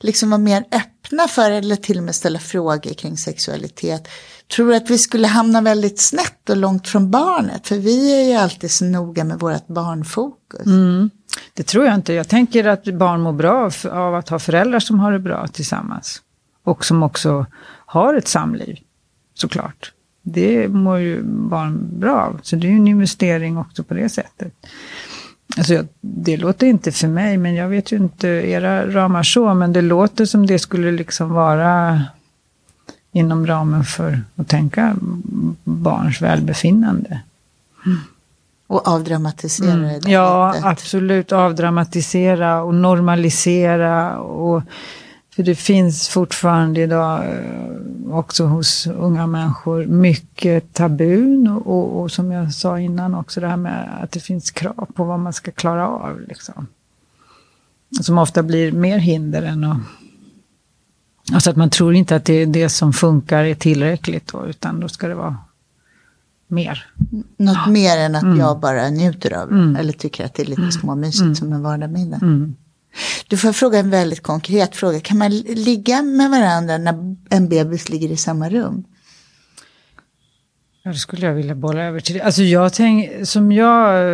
liksom 0.00 0.30
vara 0.30 0.38
mer 0.38 0.64
öppna 0.72 1.28
för 1.28 1.50
eller 1.50 1.76
till 1.76 1.98
och 1.98 2.04
med 2.04 2.14
ställa 2.14 2.38
frågor 2.38 2.94
kring 2.94 3.16
sexualitet. 3.16 4.08
Tror 4.56 4.68
du 4.68 4.76
att 4.76 4.90
vi 4.90 4.98
skulle 4.98 5.26
hamna 5.26 5.60
väldigt 5.60 6.00
snett 6.00 6.50
och 6.50 6.56
långt 6.56 6.88
från 6.88 7.10
barnet? 7.10 7.66
För 7.66 7.76
vi 7.76 8.20
är 8.20 8.28
ju 8.28 8.34
alltid 8.34 8.70
så 8.70 8.84
noga 8.84 9.24
med 9.24 9.38
vårt 9.38 9.66
barnfokus. 9.66 10.66
Mm. 10.66 11.10
Det 11.54 11.62
tror 11.62 11.84
jag 11.84 11.94
inte. 11.94 12.12
Jag 12.12 12.28
tänker 12.28 12.64
att 12.64 12.84
barn 12.84 13.20
mår 13.20 13.32
bra 13.32 13.70
av 13.90 14.14
att 14.14 14.28
ha 14.28 14.38
föräldrar 14.38 14.80
som 14.80 15.00
har 15.00 15.12
det 15.12 15.18
bra 15.18 15.46
tillsammans. 15.46 16.22
Och 16.64 16.84
som 16.84 17.02
också 17.02 17.46
har 17.86 18.14
ett 18.14 18.28
samliv, 18.28 18.76
såklart. 19.34 19.92
Det 20.22 20.68
mår 20.68 20.98
ju 20.98 21.22
barn 21.22 22.00
bra 22.00 22.20
av. 22.20 22.40
Så 22.42 22.56
det 22.56 22.66
är 22.66 22.70
ju 22.70 22.76
en 22.76 22.88
investering 22.88 23.58
också 23.58 23.84
på 23.84 23.94
det 23.94 24.08
sättet. 24.08 24.52
Alltså, 25.56 25.84
det 26.00 26.36
låter 26.36 26.66
inte 26.66 26.92
för 26.92 27.08
mig, 27.08 27.36
men 27.36 27.54
jag 27.54 27.68
vet 27.68 27.92
ju 27.92 27.96
inte 27.96 28.28
era 28.28 28.92
ramar 28.92 29.22
så, 29.22 29.54
men 29.54 29.72
det 29.72 29.82
låter 29.82 30.24
som 30.24 30.46
det 30.46 30.58
skulle 30.58 30.92
liksom 30.92 31.32
vara 31.32 32.02
inom 33.12 33.46
ramen 33.46 33.84
för 33.84 34.20
att 34.36 34.48
tänka 34.48 34.96
barns 35.64 36.22
välbefinnande. 36.22 37.20
Mm. 37.86 37.98
Och 38.66 38.88
avdramatisera 38.88 39.72
mm. 39.72 40.00
det? 40.00 40.10
Ja, 40.10 40.54
absolut. 40.62 41.32
Avdramatisera 41.32 42.62
och 42.62 42.74
normalisera. 42.74 44.18
Och 44.18 44.62
För 45.34 45.42
det 45.42 45.54
finns 45.54 46.08
fortfarande 46.08 46.80
idag 46.80 47.24
eh, 47.24 48.14
också 48.16 48.44
hos 48.44 48.86
unga 48.86 49.26
människor 49.26 49.86
mycket 49.86 50.72
tabun 50.72 51.48
och, 51.48 51.66
och, 51.66 52.00
och, 52.00 52.10
som 52.10 52.32
jag 52.32 52.54
sa 52.54 52.80
innan 52.80 53.14
också 53.14 53.40
det 53.40 53.48
här 53.48 53.56
med 53.56 54.02
att 54.02 54.12
det 54.12 54.20
finns 54.20 54.50
krav 54.50 54.86
på 54.94 55.04
vad 55.04 55.20
man 55.20 55.32
ska 55.32 55.50
klara 55.50 55.88
av. 55.88 56.20
Liksom. 56.20 56.66
Som 58.00 58.18
ofta 58.18 58.42
blir 58.42 58.72
mer 58.72 58.98
hinder 58.98 59.42
än 59.42 59.64
att... 59.64 59.78
Alltså 61.32 61.50
att 61.50 61.56
man 61.56 61.70
tror 61.70 61.94
inte 61.94 62.16
att 62.16 62.24
det, 62.24 62.44
det 62.44 62.68
som 62.68 62.92
funkar 62.92 63.44
är 63.44 63.54
tillräckligt 63.54 64.32
då, 64.32 64.46
utan 64.46 64.80
då 64.80 64.88
ska 64.88 65.08
det 65.08 65.14
vara 65.14 65.36
mer. 66.46 66.86
Något 67.36 67.56
ja. 67.66 67.70
mer 67.70 67.98
än 67.98 68.14
att 68.14 68.22
mm. 68.22 68.38
jag 68.38 68.60
bara 68.60 68.90
njuter 68.90 69.32
av 69.32 69.48
det. 69.48 69.54
Mm. 69.54 69.76
Eller 69.76 69.92
tycker 69.92 70.24
att 70.24 70.34
det 70.34 70.42
är 70.42 70.46
lite 70.46 70.60
mm. 70.60 70.72
småmysigt 70.72 71.22
mm. 71.22 71.34
som 71.34 71.52
en 71.52 71.62
vardagsmiddag. 71.62 72.18
Mm. 72.22 72.54
Du 73.28 73.36
får 73.36 73.52
fråga 73.52 73.78
en 73.78 73.90
väldigt 73.90 74.22
konkret 74.22 74.76
fråga. 74.76 75.00
Kan 75.00 75.18
man 75.18 75.30
ligga 75.38 76.02
med 76.02 76.30
varandra 76.30 76.78
när 76.78 77.16
en 77.30 77.48
bebis 77.48 77.88
ligger 77.88 78.08
i 78.08 78.16
samma 78.16 78.48
rum? 78.48 78.84
Ja, 80.86 80.90
det 80.90 80.98
skulle 80.98 81.26
jag 81.26 81.34
vilja 81.34 81.54
bolla 81.54 81.82
över 81.82 82.00
till 82.00 82.14
dig. 82.14 82.22
Alltså 82.22 82.42
jag 82.42 82.72
tänker, 82.72 83.24
som 83.24 83.52
jag, 83.52 84.04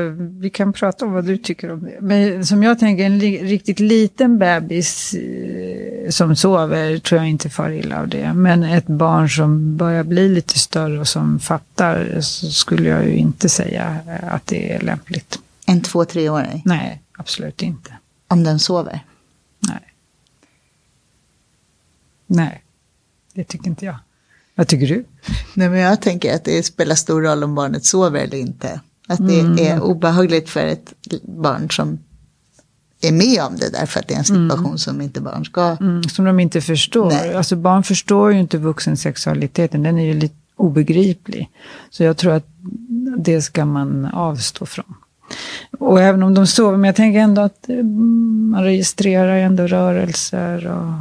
vi 0.41 0.51
kan 0.51 0.73
prata 0.73 1.05
om 1.05 1.13
vad 1.13 1.25
du 1.25 1.37
tycker 1.37 1.71
om 1.71 1.85
det. 1.85 1.99
Men 2.01 2.47
som 2.47 2.63
jag 2.63 2.79
tänker, 2.79 3.05
en 3.05 3.19
li, 3.19 3.45
riktigt 3.45 3.81
liten 3.81 4.39
bebis 4.39 5.15
eh, 5.15 6.11
som 6.11 6.37
sover 6.37 6.99
tror 6.99 7.21
jag 7.21 7.31
inte 7.31 7.51
far 7.51 7.71
illa 7.71 8.01
av 8.01 8.09
det. 8.09 8.33
Men 8.35 8.63
ett 8.63 8.87
barn 8.87 9.29
som 9.29 9.77
börjar 9.77 10.05
bli 10.05 10.29
lite 10.29 10.59
större 10.59 11.01
och 11.01 11.09
som 11.09 11.41
fattar 11.41 12.21
så 12.21 12.51
skulle 12.51 12.89
jag 12.89 13.05
ju 13.05 13.17
inte 13.17 13.49
säga 13.49 13.97
att 14.23 14.47
det 14.47 14.73
är 14.73 14.81
lämpligt. 14.81 15.39
En 15.67 15.81
två, 15.81 16.05
treåring? 16.05 16.63
Nej, 16.65 17.03
absolut 17.19 17.63
inte. 17.63 17.93
Om 18.31 18.45
den 18.45 18.59
sover? 18.59 19.05
Nej. 19.59 19.95
Nej, 22.27 22.65
det 23.35 23.45
tycker 23.45 23.67
inte 23.67 23.85
jag. 23.85 23.97
Vad 24.55 24.69
tycker 24.69 24.87
du? 24.87 25.05
Nej, 25.55 25.69
men 25.69 25.79
jag 25.79 26.03
tänker 26.03 26.35
att 26.35 26.45
det 26.45 26.63
spelar 26.63 26.95
stor 26.95 27.23
roll 27.23 27.45
om 27.45 27.55
barnet 27.55 27.85
sover 27.85 28.21
eller 28.21 28.39
inte. 28.39 28.81
Att 29.09 29.29
det 29.29 29.41
mm. 29.41 29.59
är 29.59 29.81
obehagligt 29.81 30.49
för 30.49 30.67
ett 30.67 30.95
barn 31.23 31.71
som 31.71 31.99
är 33.01 33.13
med 33.13 33.43
om 33.43 33.57
det 33.57 33.71
därför 33.71 34.01
att 34.01 34.09
det 34.09 34.15
är 34.15 34.19
en 34.19 34.25
situation 34.25 34.67
mm. 34.67 34.79
som 34.79 35.01
inte 35.01 35.21
barn 35.21 35.45
ska... 35.45 35.77
Mm, 35.81 36.03
som 36.03 36.25
de 36.25 36.41
inte 36.41 36.61
förstår. 36.61 37.11
Nej. 37.11 37.35
Alltså 37.35 37.57
barn 37.57 37.83
förstår 37.83 38.33
ju 38.33 38.41
inte 38.41 38.59
vuxensexualiteten, 38.59 39.83
den 39.83 39.99
är 39.99 40.05
ju 40.05 40.15
lite 40.15 40.35
obegriplig. 40.57 41.51
Så 41.91 42.03
jag 42.03 42.17
tror 42.17 42.33
att 42.33 42.47
det 43.19 43.43
ska 43.43 43.65
man 43.65 44.05
avstå 44.05 44.67
från. 44.67 44.95
Och 45.79 46.01
även 46.01 46.23
om 46.23 46.35
de 46.35 46.47
sover, 46.47 46.77
men 46.77 46.89
jag 46.89 46.97
tänker 46.97 47.21
ändå 47.21 47.43
att 47.43 47.69
eh, 47.69 47.85
man 47.85 48.65
registrerar 48.65 49.37
ändå 49.37 49.67
rörelser 49.67 50.67
och 50.67 50.93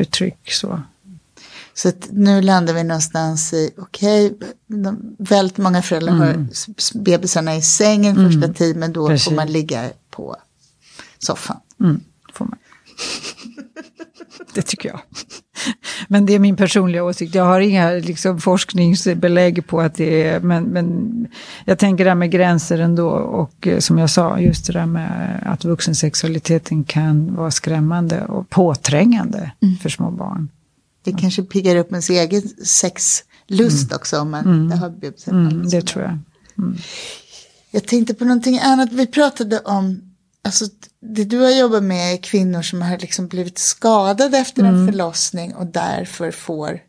uttryck 0.00 0.52
så. 0.52 0.80
Så 1.74 1.92
nu 2.10 2.42
landar 2.42 2.74
vi 2.74 2.84
någonstans 2.84 3.52
i, 3.52 3.70
okej, 3.78 4.26
okay, 4.26 4.92
väldigt 5.18 5.58
många 5.58 5.82
föräldrar 5.82 6.12
mm. 6.12 6.26
har 6.26 6.98
bebisarna 6.98 7.56
i 7.56 7.62
sängen 7.62 8.16
mm. 8.16 8.32
första 8.32 8.52
tid, 8.52 8.76
men 8.76 8.92
då 8.92 9.08
Precis. 9.08 9.24
får 9.24 9.34
man 9.34 9.52
ligga 9.52 9.90
på 10.10 10.36
soffan. 11.18 11.60
Mm, 11.80 12.00
får 12.32 12.44
man. 12.44 12.58
Det 14.54 14.62
tycker 14.62 14.88
jag. 14.88 15.00
Men 16.08 16.26
det 16.26 16.34
är 16.34 16.38
min 16.38 16.56
personliga 16.56 17.04
åsikt. 17.04 17.34
Jag 17.34 17.44
har 17.44 17.60
inga 17.60 17.90
liksom, 17.90 18.40
forskningsbelägg 18.40 19.66
på 19.66 19.80
att 19.80 19.94
det 19.94 20.22
är, 20.22 20.40
men, 20.40 20.64
men 20.64 21.26
jag 21.64 21.78
tänker 21.78 22.04
det 22.04 22.10
här 22.10 22.14
med 22.14 22.30
gränser 22.30 22.78
ändå. 22.78 23.08
Och 23.10 23.66
eh, 23.66 23.78
som 23.78 23.98
jag 23.98 24.10
sa, 24.10 24.38
just 24.38 24.66
det 24.66 24.72
där 24.72 24.86
med 24.86 25.42
att 25.46 25.64
vuxensexualiteten 25.64 26.84
kan 26.84 27.34
vara 27.34 27.50
skrämmande 27.50 28.24
och 28.24 28.50
påträngande 28.50 29.50
mm. 29.62 29.76
för 29.76 29.88
små 29.88 30.10
barn. 30.10 30.48
Det 31.02 31.12
kanske 31.12 31.42
piggar 31.42 31.76
upp 31.76 31.90
ens 31.90 32.10
egen 32.10 32.42
sexlust 32.64 33.90
mm. 33.90 33.96
också 33.96 34.20
om 34.20 34.30
man 34.30 34.44
mm. 34.44 34.78
har 34.78 34.94
mm, 35.26 35.68
Det 35.68 35.82
tror 35.82 36.04
jag. 36.04 36.18
Mm. 36.58 36.76
Jag 37.70 37.86
tänkte 37.86 38.14
på 38.14 38.24
någonting 38.24 38.58
annat. 38.58 38.92
Vi 38.92 39.06
pratade 39.06 39.58
om, 39.58 40.07
alltså 40.48 40.64
det 41.00 41.24
du 41.24 41.38
har 41.38 41.50
jobbat 41.50 41.82
med 41.82 42.14
är 42.14 42.16
kvinnor 42.16 42.62
som 42.62 42.82
har 42.82 42.98
liksom 42.98 43.28
blivit 43.28 43.58
skadade 43.58 44.38
efter 44.38 44.62
en 44.62 44.74
mm. 44.74 44.86
förlossning 44.86 45.54
och 45.54 45.66
därför 45.66 46.30
får 46.30 46.80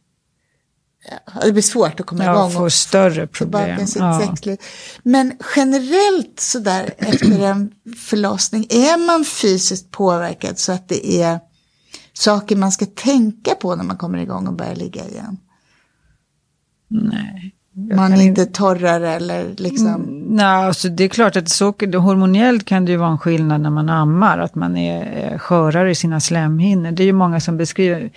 det 1.43 1.51
blir 1.51 1.63
svårt 1.63 1.99
att 1.99 2.05
komma 2.05 2.23
ja, 2.23 2.33
igång. 2.33 2.51
Får 2.51 2.69
större 2.69 3.27
problem. 3.27 3.87
Sitt 3.87 4.01
ja. 4.01 4.21
sexliv. 4.27 4.57
Men 5.03 5.37
generellt 5.55 6.39
sådär 6.39 6.93
efter 6.97 7.43
en 7.43 7.71
förlossning, 7.97 8.67
är 8.69 9.05
man 9.05 9.25
fysiskt 9.25 9.91
påverkad 9.91 10.59
så 10.59 10.71
att 10.71 10.89
det 10.89 11.21
är 11.21 11.39
saker 12.13 12.55
man 12.55 12.71
ska 12.71 12.85
tänka 12.85 13.55
på 13.55 13.75
när 13.75 13.83
man 13.83 13.97
kommer 13.97 14.17
igång 14.17 14.47
och 14.47 14.53
börjar 14.53 14.75
ligga 14.75 15.07
igen? 15.07 15.37
Nej. 16.87 17.55
Man 17.95 18.13
är 18.13 18.21
inte 18.21 18.45
torrare 18.45 19.09
eller 19.09 19.45
liksom? 19.57 19.87
Mm, 19.87 20.23
nej, 20.29 20.45
alltså 20.45 20.89
det 20.89 21.03
är 21.03 21.07
klart 21.07 21.35
att 21.35 21.49
så, 21.49 21.65
hormonellt 21.81 22.65
kan 22.65 22.85
det 22.85 22.91
ju 22.91 22.97
vara 22.97 23.09
en 23.11 23.17
skillnad 23.17 23.61
när 23.61 23.69
man 23.69 23.89
ammar, 23.89 24.37
att 24.37 24.55
man 24.55 24.77
är 24.77 25.37
skörare 25.37 25.91
i 25.91 25.95
sina 25.95 26.19
slemhinnor. 26.19 26.91
Det 26.91 27.03
är 27.03 27.05
ju 27.05 27.13
många 27.13 27.39
som 27.39 27.57
beskriver, 27.57 28.09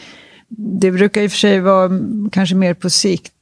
det 0.49 0.91
brukar 0.91 1.23
i 1.23 1.27
och 1.27 1.31
för 1.31 1.39
sig 1.39 1.61
vara 1.61 1.91
kanske 2.33 2.55
mer 2.55 2.75
på 2.75 2.91
sikt, 2.91 3.33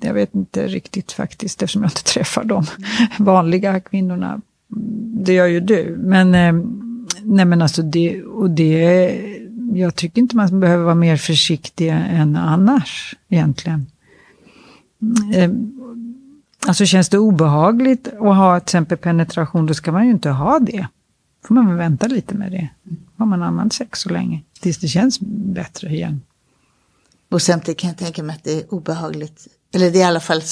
jag 0.00 0.14
vet 0.14 0.34
inte 0.34 0.66
riktigt 0.66 1.12
faktiskt 1.12 1.62
eftersom 1.62 1.82
jag 1.82 1.90
inte 1.90 2.04
träffar 2.14 2.44
de 2.44 2.66
vanliga 3.18 3.80
kvinnorna. 3.80 4.40
Det 5.24 5.32
gör 5.32 5.46
ju 5.46 5.60
du. 5.60 5.96
Men, 5.98 6.34
eh, 6.34 6.64
nej 7.22 7.44
men 7.44 7.62
alltså 7.62 7.82
det, 7.82 8.22
och 8.22 8.50
det 8.50 9.10
jag 9.74 9.94
tycker 9.94 10.20
inte 10.20 10.36
man 10.36 10.60
behöver 10.60 10.84
vara 10.84 10.94
mer 10.94 11.16
försiktig 11.16 11.88
än 11.88 12.36
annars 12.36 13.16
egentligen. 13.28 13.86
Eh, 15.34 15.50
alltså 16.66 16.86
känns 16.86 17.08
det 17.08 17.18
obehagligt 17.18 18.08
att 18.08 18.36
ha 18.36 18.60
till 18.60 18.64
exempel 18.64 18.98
penetration, 18.98 19.66
då 19.66 19.74
ska 19.74 19.92
man 19.92 20.04
ju 20.04 20.10
inte 20.10 20.30
ha 20.30 20.58
det. 20.58 20.86
får 21.44 21.54
man 21.54 21.66
väl 21.66 21.76
vänta 21.76 22.06
lite 22.06 22.34
med 22.34 22.52
det. 22.52 22.68
Har 23.16 23.26
man 23.26 23.42
använt 23.42 23.72
sex 23.72 24.00
så 24.00 24.08
länge, 24.08 24.42
tills 24.60 24.78
det 24.78 24.88
känns 24.88 25.20
bättre 25.20 25.88
igen. 25.88 26.22
Och 27.30 27.42
samtidigt 27.42 27.80
kan 27.80 27.88
jag 27.88 27.98
tänka 27.98 28.22
mig 28.22 28.36
att 28.36 28.44
det 28.44 28.60
är 28.60 28.74
obehagligt, 28.74 29.48
eller 29.74 29.90
det 29.90 29.98
är 29.98 30.00
i 30.00 30.04
alla 30.04 30.20
fall 30.20 30.42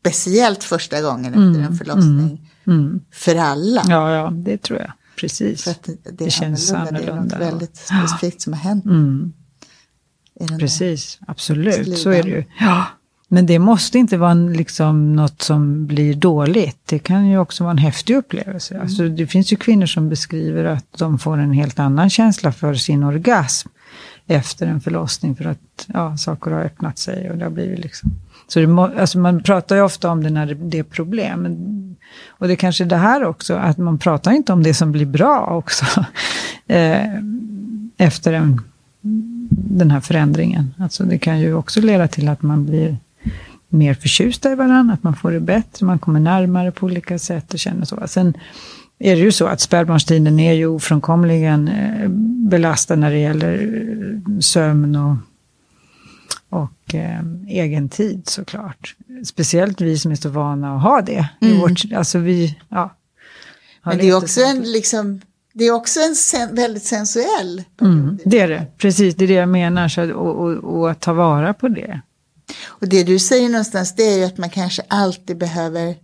speciellt 0.00 0.64
första 0.64 1.02
gången 1.02 1.26
efter 1.26 1.40
mm, 1.40 1.62
en 1.62 1.74
förlossning. 1.74 2.50
Mm, 2.64 2.80
mm. 2.80 3.00
För 3.10 3.36
alla. 3.36 3.82
Ja, 3.88 4.12
ja, 4.12 4.30
det 4.30 4.62
tror 4.62 4.78
jag. 4.78 4.92
Precis. 5.16 5.64
För 5.64 5.74
det, 5.82 6.04
det, 6.04 6.24
det 6.24 6.30
känns 6.30 6.72
annorlunda. 6.72 6.98
Det 6.98 7.12
är 7.12 7.16
något 7.16 7.32
väldigt 7.32 7.76
specifikt 7.76 8.40
som 8.40 8.52
har 8.52 8.60
hänt. 8.60 8.84
Mm. 10.40 10.58
Precis, 10.58 11.18
absolut. 11.26 11.98
Så 11.98 12.10
är 12.10 12.22
det 12.22 12.28
ju. 12.28 12.44
Ja. 12.60 12.86
Men 13.28 13.46
det 13.46 13.58
måste 13.58 13.98
inte 13.98 14.16
vara 14.16 14.34
liksom 14.34 15.16
något 15.16 15.42
som 15.42 15.86
blir 15.86 16.14
dåligt. 16.14 16.78
Det 16.86 16.98
kan 16.98 17.28
ju 17.28 17.38
också 17.38 17.64
vara 17.64 17.70
en 17.70 17.78
häftig 17.78 18.16
upplevelse. 18.16 18.74
Mm. 18.74 18.82
Alltså, 18.82 19.08
det 19.08 19.26
finns 19.26 19.52
ju 19.52 19.56
kvinnor 19.56 19.86
som 19.86 20.08
beskriver 20.08 20.64
att 20.64 20.86
de 20.98 21.18
får 21.18 21.38
en 21.38 21.52
helt 21.52 21.78
annan 21.78 22.10
känsla 22.10 22.52
för 22.52 22.74
sin 22.74 23.04
orgasm 23.04 23.68
efter 24.26 24.66
en 24.66 24.80
förlossning 24.80 25.36
för 25.36 25.44
att 25.44 25.86
ja, 25.86 26.16
saker 26.16 26.50
har 26.50 26.60
öppnat 26.60 26.98
sig 26.98 27.30
och 27.30 27.36
det 27.36 27.44
har 27.44 27.50
blivit 27.50 27.78
liksom. 27.78 28.10
Så 28.48 28.60
må, 28.60 28.82
alltså 28.82 29.18
man 29.18 29.42
pratar 29.42 29.76
ju 29.76 29.82
ofta 29.82 30.10
om 30.10 30.22
det 30.22 30.30
när 30.30 30.54
det 30.54 30.78
är 30.78 30.82
problem. 30.82 31.46
Och 32.28 32.46
det 32.48 32.54
är 32.54 32.56
kanske 32.56 32.84
är 32.84 32.88
det 32.88 32.96
här 32.96 33.24
också, 33.24 33.54
att 33.54 33.78
man 33.78 33.98
pratar 33.98 34.32
inte 34.32 34.52
om 34.52 34.62
det 34.62 34.74
som 34.74 34.92
blir 34.92 35.06
bra 35.06 35.46
också. 35.46 35.84
eh, 36.66 37.14
efter 37.96 38.32
en, 38.32 38.60
den 39.50 39.90
här 39.90 40.00
förändringen. 40.00 40.74
Alltså 40.78 41.04
det 41.04 41.18
kan 41.18 41.40
ju 41.40 41.54
också 41.54 41.80
leda 41.80 42.08
till 42.08 42.28
att 42.28 42.42
man 42.42 42.66
blir 42.66 42.96
mer 43.68 43.94
förtjusta 43.94 44.52
i 44.52 44.54
varandra, 44.54 44.94
att 44.94 45.02
man 45.02 45.16
får 45.16 45.32
det 45.32 45.40
bättre, 45.40 45.86
man 45.86 45.98
kommer 45.98 46.20
närmare 46.20 46.72
på 46.72 46.86
olika 46.86 47.18
sätt 47.18 47.52
och 47.52 47.58
känner 47.58 47.84
så. 47.84 48.02
Sen 48.06 48.34
är 48.98 49.16
det 49.16 49.22
ju 49.22 49.32
så 49.32 49.46
att 49.46 49.60
spädbarnstiden 49.60 50.40
är 50.40 50.52
ju 50.52 50.66
ofrånkomligen 50.66 51.68
eh, 51.68 52.08
belastad 52.50 52.96
när 52.96 53.10
det 53.10 53.18
gäller 53.18 53.52
eh, 53.54 54.40
sömn 54.40 54.96
och, 54.96 55.16
och 56.48 56.94
eh, 56.94 57.20
egen 57.48 57.88
tid 57.88 58.22
såklart. 58.28 58.96
Speciellt 59.24 59.80
vi 59.80 59.98
som 59.98 60.12
är 60.12 60.16
så 60.16 60.28
vana 60.28 60.76
att 60.76 60.82
ha 60.82 61.02
det. 61.02 61.28
Mm. 61.40 61.58
Vårt, 61.58 61.92
alltså 61.96 62.18
vi, 62.18 62.58
ja, 62.68 62.96
Men 63.84 63.98
det 63.98 64.08
är 64.08 64.16
också 64.16 64.40
en, 64.40 64.62
liksom, 64.62 65.20
det 65.52 65.64
är 65.64 65.72
också 65.72 66.00
en 66.00 66.14
sen, 66.14 66.54
väldigt 66.54 66.84
sensuell 66.84 67.62
mm, 67.80 68.18
Det 68.24 68.40
är 68.40 68.48
det, 68.48 68.66
precis, 68.78 69.14
det 69.14 69.24
är 69.24 69.28
det 69.28 69.34
jag 69.34 69.48
menar. 69.48 69.88
Så, 69.88 70.12
och, 70.12 70.44
och, 70.44 70.78
och 70.78 70.90
att 70.90 71.00
ta 71.00 71.12
vara 71.12 71.54
på 71.54 71.68
det. 71.68 72.00
Och 72.66 72.88
det 72.88 73.02
du 73.02 73.18
säger 73.18 73.48
någonstans 73.48 73.94
det 73.94 74.02
är 74.02 74.18
ju 74.18 74.24
att 74.24 74.38
man 74.38 74.50
kanske 74.50 74.82
alltid 74.88 75.38
behöver 75.38 75.94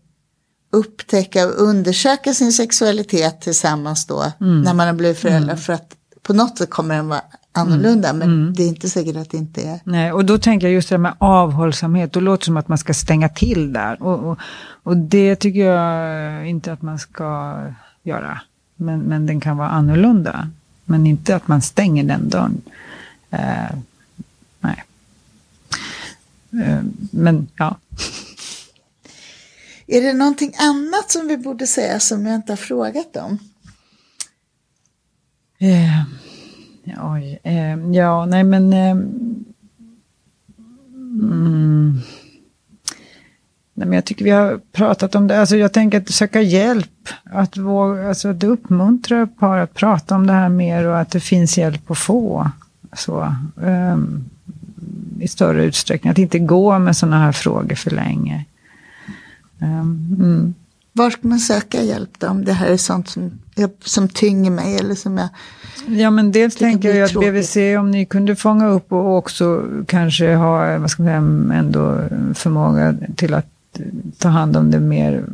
upptäcka 0.72 1.46
och 1.46 1.52
undersöka 1.62 2.35
sin 2.35 2.52
sexualitet 2.52 3.40
tillsammans 3.40 4.07
då 4.07 4.33
mm. 4.40 4.62
när 4.62 4.74
man 4.74 4.87
har 4.87 4.94
blivit 4.94 5.18
förälder 5.18 5.48
mm. 5.48 5.57
för 5.57 5.72
att 5.72 5.96
på 6.22 6.33
något 6.33 6.59
sätt 6.59 6.70
kommer 6.70 6.96
den 6.96 7.09
vara 7.09 7.20
annorlunda 7.52 8.12
men 8.12 8.28
mm. 8.28 8.54
det 8.54 8.62
är 8.62 8.68
inte 8.68 8.88
säkert 8.90 9.16
att 9.16 9.30
det 9.30 9.37
inte 9.37 9.62
är. 9.62 9.80
Nej, 9.85 10.12
och 10.12 10.24
då 10.24 10.38
tänker 10.38 10.66
jag 10.66 10.74
just 10.74 10.88
det 10.88 10.92
här 10.94 10.98
med 10.98 11.14
avhållsamhet, 11.18 12.12
då 12.12 12.20
låter 12.20 12.40
det 12.40 12.44
som 12.44 12.57
att 12.57 12.68
man 12.68 12.78
ska 12.78 12.94
stänga 12.94 13.28
till 13.28 13.72
där 13.72 14.02
och, 14.02 14.30
och, 14.30 14.38
och 14.83 14.96
det 14.96 15.37
tycker 15.37 15.61
jag 15.61 16.48
inte 16.48 16.72
att 16.72 16.83
man 16.83 16.98
ska 16.98 17.57
göra. 18.02 18.40
Men, 18.76 19.00
men 19.00 19.26
den 19.26 19.40
kan 19.40 19.57
vara 19.57 19.68
annorlunda, 19.68 20.50
men 20.85 21.07
inte 21.07 21.37
att 21.37 21.48
man 21.48 21.62
stänger 21.62 22.04
den 22.04 22.28
dörren. 22.28 22.62
Eh, 23.30 23.76
nej. 24.61 24.85
Eh, 26.62 26.82
men 27.10 27.46
ja. 27.56 27.76
Är 29.86 30.02
det 30.02 30.12
någonting 30.12 30.54
annat 30.58 31.10
som 31.10 31.28
vi 31.28 31.36
borde 31.36 31.66
säga 31.66 32.00
som 32.00 32.26
jag 32.26 32.34
inte 32.34 32.52
har 32.52 32.56
frågat 32.56 33.16
om? 33.16 33.38
Eh, 35.58 36.02
oj, 37.12 37.40
eh, 37.42 37.78
ja, 37.92 38.26
nej 38.26 38.44
men... 38.44 38.72
Eh, 38.72 38.90
mm, 41.20 42.00
nej, 43.74 43.88
men 43.88 43.92
jag 43.92 44.04
tycker 44.04 44.24
vi 44.24 44.30
har 44.30 44.60
pratat 44.72 45.14
om 45.14 45.26
det. 45.26 45.40
Alltså 45.40 45.56
jag 45.56 45.72
tänker 45.72 46.00
att 46.00 46.10
söka 46.10 46.40
hjälp. 46.40 47.08
Att, 47.24 47.56
våga, 47.56 48.08
alltså 48.08 48.28
att 48.28 48.44
uppmuntra 48.44 49.26
par 49.26 49.58
att 49.58 49.74
prata 49.74 50.14
om 50.14 50.26
det 50.26 50.32
här 50.32 50.48
mer 50.48 50.86
och 50.86 50.98
att 50.98 51.10
det 51.10 51.20
finns 51.20 51.58
hjälp 51.58 51.90
att 51.90 51.98
få. 51.98 52.50
Så, 52.92 53.34
um, 53.56 54.30
I 55.24 55.28
större 55.28 55.64
utsträckning. 55.64 56.10
Att 56.10 56.18
inte 56.18 56.38
gå 56.38 56.78
med 56.78 56.96
sådana 56.96 57.18
här 57.18 57.32
frågor 57.32 57.74
för 57.74 57.90
länge. 57.90 58.44
Um, 59.58 60.16
mm. 60.20 60.54
Var 60.92 61.10
ska 61.10 61.28
man 61.28 61.38
söka 61.38 61.82
hjälp 61.82 62.10
då? 62.18 62.28
Om 62.28 62.44
det 62.44 62.52
här 62.52 62.66
är 62.66 62.76
sånt 62.76 63.08
som, 63.08 63.30
som 63.84 64.08
tynger 64.08 64.50
mig 64.50 64.76
eller 64.76 64.94
som 64.94 65.18
jag... 65.18 65.28
Ja 65.87 66.10
men 66.10 66.32
dels 66.32 66.56
tänker 66.56 66.94
jag 66.94 67.04
att 67.04 67.14
BVC 67.14 67.56
om 67.78 67.90
ni 67.90 68.06
kunde 68.06 68.37
fånga 68.37 68.66
upp 68.66 68.92
och 68.92 69.16
också 69.16 69.64
kanske 69.87 70.34
ha 70.34 70.78
vad 70.78 70.90
ska 70.90 71.02
man 71.02 71.46
säga, 71.48 71.58
ändå 71.58 72.00
förmåga 72.34 72.96
till 73.16 73.34
att 73.34 73.80
ta 74.18 74.28
hand 74.28 74.56
om 74.56 74.70
det 74.70 74.80
mer 74.80 75.24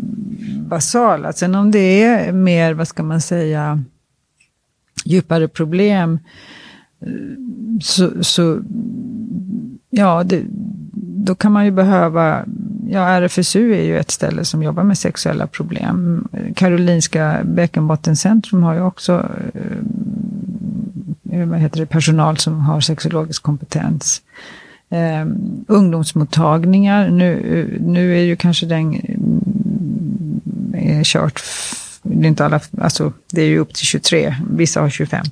basala. 0.69 1.33
Sen 1.33 1.55
om 1.55 1.71
det 1.71 2.03
är 2.03 2.33
mer, 2.33 2.75
vad 2.75 2.89
ska 2.89 3.03
man 3.03 3.21
säga, 3.21 3.85
djupare 5.05 5.49
problem 5.49 6.19
så, 7.83 8.25
så 8.25 8.63
ja, 9.91 10.25
det, 10.25 10.43
då 11.25 11.35
kan 11.35 11.53
man 11.53 11.65
ju 11.65 11.71
behöva 11.71 12.45
ja, 12.91 13.21
RFSU 13.21 13.75
är 13.75 13.83
ju 13.83 13.99
ett 13.99 14.11
ställe 14.11 14.45
som 14.45 14.63
jobbar 14.63 14.83
med 14.83 14.99
sexuella 14.99 15.47
problem. 15.47 16.29
Karolinska 16.57 17.41
bäckenbottencentrum 17.45 18.63
har 18.63 18.75
ju 18.75 18.81
också 18.81 19.29
eh, 19.55 19.79
eh, 21.41 21.47
vad 21.49 21.59
heter 21.59 21.81
det, 21.81 21.87
personal 21.87 22.37
som 22.37 22.61
har 22.61 22.81
sexologisk 22.81 23.43
kompetens. 23.43 24.23
Eh, 24.91 25.27
ungdomsmottagningar, 25.67 27.11
nu, 27.11 27.33
eh, 27.33 27.81
nu 27.87 28.19
är 28.19 28.23
ju 28.23 28.37
kanske 28.37 28.67
den 28.67 28.95
mm, 28.95 30.75
är 30.75 31.05
kört 31.05 31.41
det 32.15 32.27
är, 32.27 32.29
inte 32.29 32.45
alla, 32.45 32.61
alltså, 32.81 33.13
det 33.33 33.43
är 33.43 33.47
ju 33.47 33.59
upp 33.59 33.75
till 33.75 33.87
23, 33.87 34.35
vissa 34.51 34.81
har 34.81 34.91
25. 34.91 35.25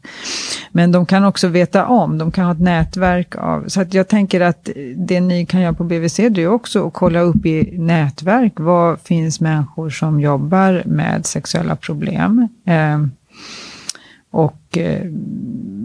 Men 0.72 0.92
de 0.92 1.06
kan 1.06 1.24
också 1.24 1.48
veta 1.48 1.86
om, 1.86 2.18
de 2.18 2.32
kan 2.32 2.44
ha 2.44 2.52
ett 2.52 2.60
nätverk 2.60 3.36
av, 3.36 3.68
så 3.68 3.80
att 3.80 3.94
jag 3.94 4.08
tänker 4.08 4.40
att 4.40 4.68
det 4.96 5.20
ni 5.20 5.46
kan 5.46 5.60
göra 5.60 5.72
på 5.72 5.84
BVC 5.84 6.16
det 6.16 6.42
är 6.42 6.48
också 6.48 6.86
att 6.86 6.92
kolla 6.92 7.20
upp 7.20 7.46
i 7.46 7.78
nätverk, 7.78 8.52
vad 8.56 9.00
finns 9.00 9.40
människor 9.40 9.90
som 9.90 10.20
jobbar 10.20 10.82
med 10.86 11.26
sexuella 11.26 11.76
problem? 11.76 12.48
Eh, 12.66 12.98
och 14.30 14.78
eh, 14.78 15.02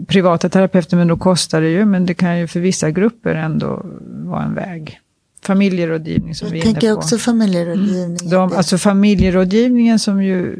privata 0.06 0.48
terapeuter, 0.48 0.96
men 0.96 1.08
då 1.08 1.16
kostar 1.16 1.60
det 1.60 1.68
ju, 1.68 1.84
men 1.84 2.06
det 2.06 2.14
kan 2.14 2.38
ju 2.38 2.46
för 2.46 2.60
vissa 2.60 2.90
grupper 2.90 3.34
ändå 3.34 3.86
vara 4.24 4.42
en 4.42 4.54
väg 4.54 5.00
familjerådgivning 5.46 6.34
som 6.34 6.46
jag 6.46 6.52
vi 6.52 6.58
är 6.58 6.62
inne 6.62 6.72
på. 6.72 6.76
Jag 6.76 6.80
tänker 6.80 6.98
också 6.98 7.18
familjerådgivning. 7.18 8.18
Mm. 8.18 8.30
De, 8.30 8.52
alltså 8.52 8.78
familjerådgivningen 8.78 9.98
som 9.98 10.22
ju 10.22 10.56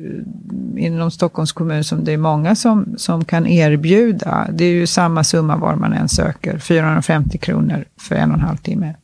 inom 0.77 1.11
Stockholms 1.11 1.53
kommun 1.53 1.85
som 1.85 2.05
det 2.05 2.12
är 2.12 2.16
många 2.18 2.55
som, 2.55 2.94
som 2.99 3.25
kan 3.25 3.47
erbjuda. 3.47 4.49
Det 4.53 4.64
är 4.64 4.73
ju 4.73 4.87
samma 4.87 5.25
summa 5.25 5.57
var 5.57 5.77
man 5.77 5.92
än 5.92 6.09
söker, 6.09 6.59
450 6.59 7.38
kronor 7.38 7.85
för 8.01 8.14
en 8.14 8.31
och 8.31 8.37
en 8.37 8.44
halv 8.44 8.57
timme 8.57 8.94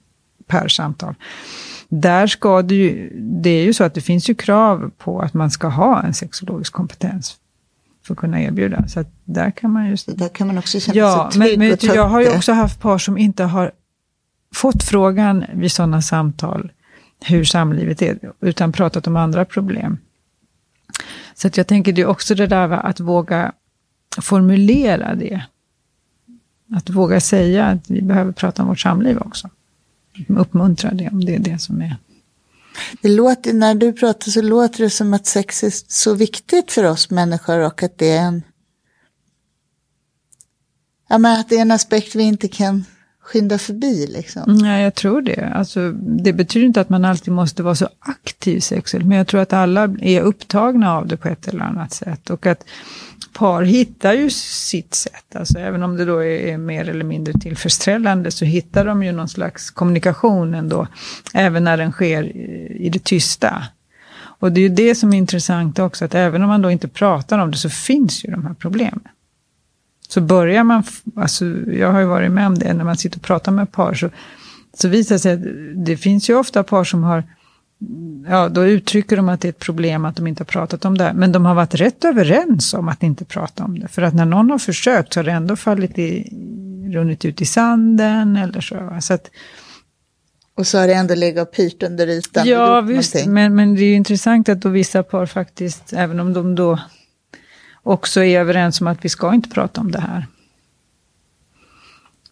per 0.47 0.69
samtal. 0.69 1.15
Där 1.89 2.27
ska 2.27 2.63
det 2.63 2.75
ju, 2.75 3.11
det 3.21 3.51
är 3.51 3.63
ju 3.63 3.73
så 3.73 3.85
att 3.85 3.95
det 3.95 4.01
finns 4.01 4.31
ju 4.31 4.35
krav 4.35 4.91
på 4.99 5.21
att 5.21 5.35
man 5.35 5.51
ska 5.51 5.69
ha 5.69 6.03
en 6.03 6.15
sexologisk 6.15 6.73
kompetens 6.73 7.37
för 8.07 8.15
att 8.15 8.19
kunna 8.19 8.43
erbjuda. 8.43 8.89
Så 8.89 9.01
att 9.01 9.13
där 9.25 9.51
kan 9.51 9.73
man 9.73 9.91
just... 9.91 10.19
Där 10.19 10.29
kan 10.29 10.47
man 10.47 10.59
också 10.59 10.81
känna 10.81 10.99
ja, 10.99 11.31
sig 11.33 11.41
trygg 11.41 11.59
men, 11.59 11.69
men 11.69 11.97
Jag 11.97 12.09
har 12.09 12.21
ju 12.21 12.37
också 12.37 12.53
haft 12.53 12.81
par 12.81 12.99
som 12.99 13.19
inte 13.19 13.45
har 13.45 13.73
fått 14.55 14.83
frågan 14.83 15.45
vid 15.55 15.73
sådana 15.73 16.03
samtal 16.03 16.73
hur 17.25 17.45
samlivet 17.45 18.03
är, 18.03 18.33
utan 18.41 18.73
pratat 18.73 19.07
om 19.07 19.17
andra 19.17 19.45
problem. 19.45 19.99
Så 21.35 21.47
att 21.47 21.57
jag 21.57 21.67
tänker 21.67 21.93
det 21.93 22.03
är 22.03 22.07
också 22.07 22.35
det 22.35 22.47
där 22.47 22.71
att 22.71 23.01
våga 23.01 23.53
formulera 24.21 25.15
det. 25.15 25.45
Att 26.73 26.91
våga 26.91 27.21
säga 27.21 27.67
att 27.67 27.91
vi 27.91 28.03
behöver 28.03 28.33
prata 28.33 28.63
om 28.63 28.69
vårt 28.69 28.81
samliv 28.81 29.19
också. 29.19 29.51
Uppmuntra 30.29 30.91
det 30.91 31.09
om 31.09 31.25
det 31.25 31.35
är 31.35 31.39
det 31.39 31.59
som 31.59 31.81
är. 31.81 31.97
Det 33.03 33.09
låter, 33.09 33.53
när 33.53 33.75
du 33.75 33.93
pratar 33.93 34.31
så 34.31 34.43
låter 34.43 34.85
det 34.85 34.91
som 34.91 35.15
att 35.15 35.27
sex 35.27 35.65
är 35.65 35.73
så 35.89 36.15
viktigt 36.15 36.73
för 36.73 36.85
oss 36.85 37.11
människor 37.11 37.59
och 37.59 37.83
att 37.83 37.99
det 37.99 38.11
är 38.11 38.23
en, 38.23 38.43
ja, 41.09 41.19
men 41.19 41.41
att 41.41 41.49
det 41.49 41.57
är 41.57 41.63
en 41.63 41.71
aspekt 41.71 42.15
vi 42.15 42.23
inte 42.23 42.49
kan 42.49 42.85
skynda 43.33 43.59
förbi 43.59 44.07
liksom? 44.07 44.43
Nej, 44.47 44.85
jag 44.85 44.95
tror 44.95 45.23
det. 45.23 45.53
Alltså, 45.55 45.93
det 45.93 46.33
betyder 46.33 46.67
inte 46.67 46.81
att 46.81 46.89
man 46.89 47.05
alltid 47.05 47.33
måste 47.33 47.63
vara 47.63 47.75
så 47.75 47.89
aktiv 47.99 48.61
sexuellt, 48.61 49.07
men 49.07 49.19
jag 49.19 49.27
tror 49.27 49.41
att 49.41 49.53
alla 49.53 49.95
är 50.01 50.21
upptagna 50.21 50.97
av 50.97 51.07
det 51.07 51.17
på 51.17 51.29
ett 51.29 51.49
eller 51.49 51.65
annat 51.65 51.93
sätt. 51.93 52.31
Och 52.31 52.47
att 52.47 52.65
par 53.33 53.63
hittar 53.63 54.13
ju 54.13 54.31
sitt 54.31 54.95
sätt, 54.95 55.37
alltså 55.37 55.59
även 55.59 55.83
om 55.83 55.97
det 55.97 56.05
då 56.05 56.25
är 56.25 56.59
mer 56.59 56.89
eller 56.89 57.05
mindre 57.05 57.33
tillfredsställande 57.33 58.31
så 58.31 58.45
hittar 58.45 58.85
de 58.85 59.03
ju 59.03 59.13
någon 59.13 59.29
slags 59.29 59.71
kommunikation 59.71 60.55
ändå, 60.55 60.87
även 61.35 61.65
när 61.65 61.77
den 61.77 61.93
sker 61.93 62.37
i 62.77 62.91
det 62.93 63.05
tysta. 63.05 63.65
Och 64.41 64.53
det 64.53 64.61
är 64.61 64.63
ju 64.63 64.75
det 64.75 64.95
som 64.95 65.13
är 65.13 65.19
intressant 65.19 65.79
också, 65.79 66.05
att 66.05 66.15
även 66.15 66.43
om 66.43 66.49
man 66.49 66.63
då 66.63 66.71
inte 66.71 66.89
pratar 66.89 67.39
om 67.39 67.51
det 67.51 67.57
så 67.57 67.71
finns 67.71 68.25
ju 68.25 68.31
de 68.31 68.47
här 68.47 68.55
problemen. 68.55 69.09
Så 70.11 70.21
börjar 70.21 70.65
man, 70.65 70.83
alltså 71.17 71.45
jag 71.73 71.93
har 71.93 72.01
ju 72.01 72.07
varit 72.07 72.31
med 72.31 72.47
om 72.47 72.59
det, 72.59 72.75
när 72.75 72.85
man 72.85 72.97
sitter 72.97 73.19
och 73.19 73.23
pratar 73.23 73.53
med 73.53 73.73
par 73.73 73.95
så, 73.95 74.11
så 74.75 74.89
visar 74.89 75.15
det 75.15 75.19
sig 75.19 75.33
att 75.33 75.41
det 75.87 75.97
finns 75.97 76.31
ju 76.31 76.35
ofta 76.35 76.63
par 76.63 76.85
som 76.85 77.03
har, 77.03 77.25
ja 78.29 78.49
då 78.49 78.67
uttrycker 78.67 79.17
de 79.17 79.29
att 79.29 79.41
det 79.41 79.49
är 79.49 79.51
ett 79.51 79.59
problem 79.59 80.05
att 80.05 80.17
de 80.17 80.27
inte 80.27 80.41
har 80.41 80.47
pratat 80.47 80.85
om 80.85 80.99
det. 80.99 81.13
Men 81.15 81.33
de 81.33 81.45
har 81.45 81.55
varit 81.55 81.75
rätt 81.75 82.05
överens 82.05 82.75
om 82.75 82.89
att 82.89 83.03
inte 83.03 83.25
prata 83.25 83.65
om 83.65 83.79
det. 83.79 83.89
För 83.89 84.03
att 84.03 84.15
när 84.15 84.25
någon 84.25 84.51
har 84.51 84.59
försökt 84.59 85.13
så 85.13 85.21
har 85.21 85.25
det 85.25 85.33
ändå 85.33 85.57
fallit 85.57 85.99
i, 85.99 86.33
runnit 86.93 87.25
ut 87.25 87.41
i 87.41 87.45
sanden 87.45 88.37
eller 88.37 88.61
så. 88.61 88.99
så 89.01 89.15
att, 89.15 89.31
och 90.55 90.67
så 90.67 90.79
har 90.79 90.87
det 90.87 90.95
ändå 90.95 91.15
legat 91.15 91.49
och 91.49 91.55
pyrt 91.55 91.83
under 91.83 92.07
ytan. 92.07 92.47
Ja 92.47 92.81
visst, 92.81 93.27
men, 93.27 93.55
men 93.55 93.75
det 93.75 93.81
är 93.81 93.89
ju 93.89 93.95
intressant 93.95 94.49
att 94.49 94.61
då 94.61 94.69
vissa 94.69 95.03
par 95.03 95.27
faktiskt, 95.27 95.93
även 95.93 96.21
om 96.21 96.33
de 96.33 96.55
då 96.55 96.79
också 97.83 98.25
är 98.25 98.41
överens 98.41 98.81
om 98.81 98.87
att 98.87 99.05
vi 99.05 99.09
ska 99.09 99.35
inte 99.35 99.49
prata 99.49 99.81
om 99.81 99.91
det 99.91 100.01
här. 100.01 100.27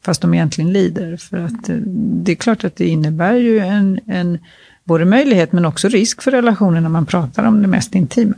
Fast 0.01 0.21
de 0.21 0.35
egentligen 0.35 0.73
lider. 0.73 1.17
För 1.17 1.37
att 1.37 1.69
eh, 1.69 1.77
det 2.23 2.33
är 2.33 2.37
klart 2.37 2.65
att 2.65 2.77
det 2.77 2.89
innebär 2.89 3.35
ju 3.35 3.59
en, 3.59 4.01
en 4.07 4.39
både 4.85 5.05
möjlighet 5.05 5.53
men 5.53 5.65
också 5.65 5.89
risk 5.89 6.23
för 6.23 6.31
relationen 6.31 6.83
när 6.83 6.91
man 6.91 7.07
pratar 7.07 7.45
om 7.45 7.63
det 7.63 7.69
mest 7.69 7.95
intima. 7.95 8.35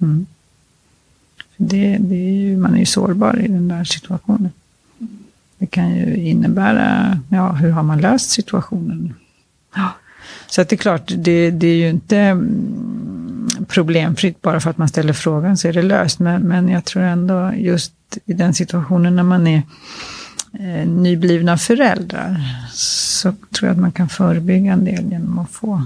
Mm. 0.00 0.26
Det, 1.56 1.96
det 2.00 2.14
är 2.14 2.32
ju, 2.32 2.56
man 2.56 2.74
är 2.74 2.78
ju 2.78 2.86
sårbar 2.86 3.40
i 3.40 3.48
den 3.48 3.68
där 3.68 3.84
situationen. 3.84 4.50
Det 5.58 5.66
kan 5.66 5.94
ju 5.94 6.16
innebära, 6.16 7.18
ja, 7.28 7.52
hur 7.52 7.70
har 7.70 7.82
man 7.82 8.00
löst 8.00 8.30
situationen? 8.30 9.14
Ja. 9.74 9.92
Så 10.48 10.60
att 10.60 10.68
det 10.68 10.74
är 10.74 10.78
klart, 10.78 11.12
det, 11.16 11.50
det 11.50 11.66
är 11.66 11.76
ju 11.76 11.90
inte 11.90 12.36
problemfritt 13.68 14.42
bara 14.42 14.60
för 14.60 14.70
att 14.70 14.78
man 14.78 14.88
ställer 14.88 15.12
frågan 15.12 15.56
så 15.56 15.68
är 15.68 15.72
det 15.72 15.82
löst. 15.82 16.18
Men, 16.18 16.42
men 16.42 16.68
jag 16.68 16.84
tror 16.84 17.02
ändå 17.02 17.52
just 17.56 17.92
i 18.24 18.32
den 18.32 18.54
situationen 18.54 19.16
när 19.16 19.22
man 19.22 19.46
är 19.46 19.62
eh, 20.60 20.88
nyblivna 20.88 21.58
föräldrar 21.58 22.40
så 22.72 23.32
tror 23.32 23.68
jag 23.68 23.70
att 23.70 23.80
man 23.80 23.92
kan 23.92 24.08
förebygga 24.08 24.72
en 24.72 24.84
del 24.84 25.10
genom 25.10 25.38
att 25.38 25.50
få 25.50 25.82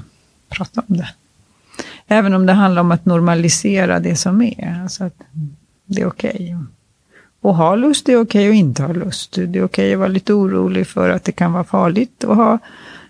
prata 0.49 0.83
om 0.87 0.97
det. 0.97 1.09
Även 2.07 2.35
om 2.35 2.47
det 2.47 2.53
handlar 2.53 2.81
om 2.81 2.91
att 2.91 3.05
normalisera 3.05 4.01
det 4.01 4.17
som 4.17 4.43
är. 4.43 4.81
Alltså 4.83 5.05
att 5.05 5.21
det 5.87 6.03
är 6.03 6.07
okej. 6.07 6.31
Okay. 6.35 6.57
Och 7.41 7.55
ha 7.55 7.77
lust 7.77 8.09
är 8.09 8.13
okej 8.13 8.23
okay 8.23 8.49
och 8.49 8.55
inte 8.55 8.83
ha 8.83 8.93
lust. 8.93 9.33
Det 9.33 9.43
är 9.43 9.49
okej 9.49 9.65
okay 9.65 9.93
att 9.93 9.99
vara 9.99 10.09
lite 10.09 10.33
orolig 10.33 10.87
för 10.87 11.11
att 11.11 11.25
det 11.25 11.33
kan 11.33 11.53
vara 11.53 11.65
farligt 11.65 12.25
att 12.25 12.37
ha 12.37 12.59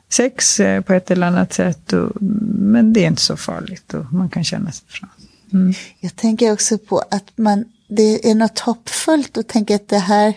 sex 0.09 0.61
eh, 0.61 0.81
på 0.81 0.93
ett 0.93 1.11
eller 1.11 1.27
annat 1.27 1.53
sätt. 1.53 1.93
Och, 1.93 2.13
men 2.21 2.93
det 2.93 3.05
är 3.05 3.07
inte 3.07 3.23
så 3.23 3.37
farligt 3.37 3.95
och 3.95 4.13
man 4.13 4.29
kan 4.29 4.45
känna 4.45 4.73
sig 4.73 4.87
fram. 4.89 5.11
Mm. 5.53 5.73
Jag 6.01 6.17
tänker 6.17 6.53
också 6.53 6.79
på 6.79 6.99
att 6.99 7.39
man, 7.39 7.65
det 7.89 8.31
är 8.31 8.35
något 8.35 8.59
hoppfullt 8.59 9.39
att 9.39 9.49
tänka 9.49 9.75
att 9.75 9.89
det 9.89 9.99
här, 9.99 10.35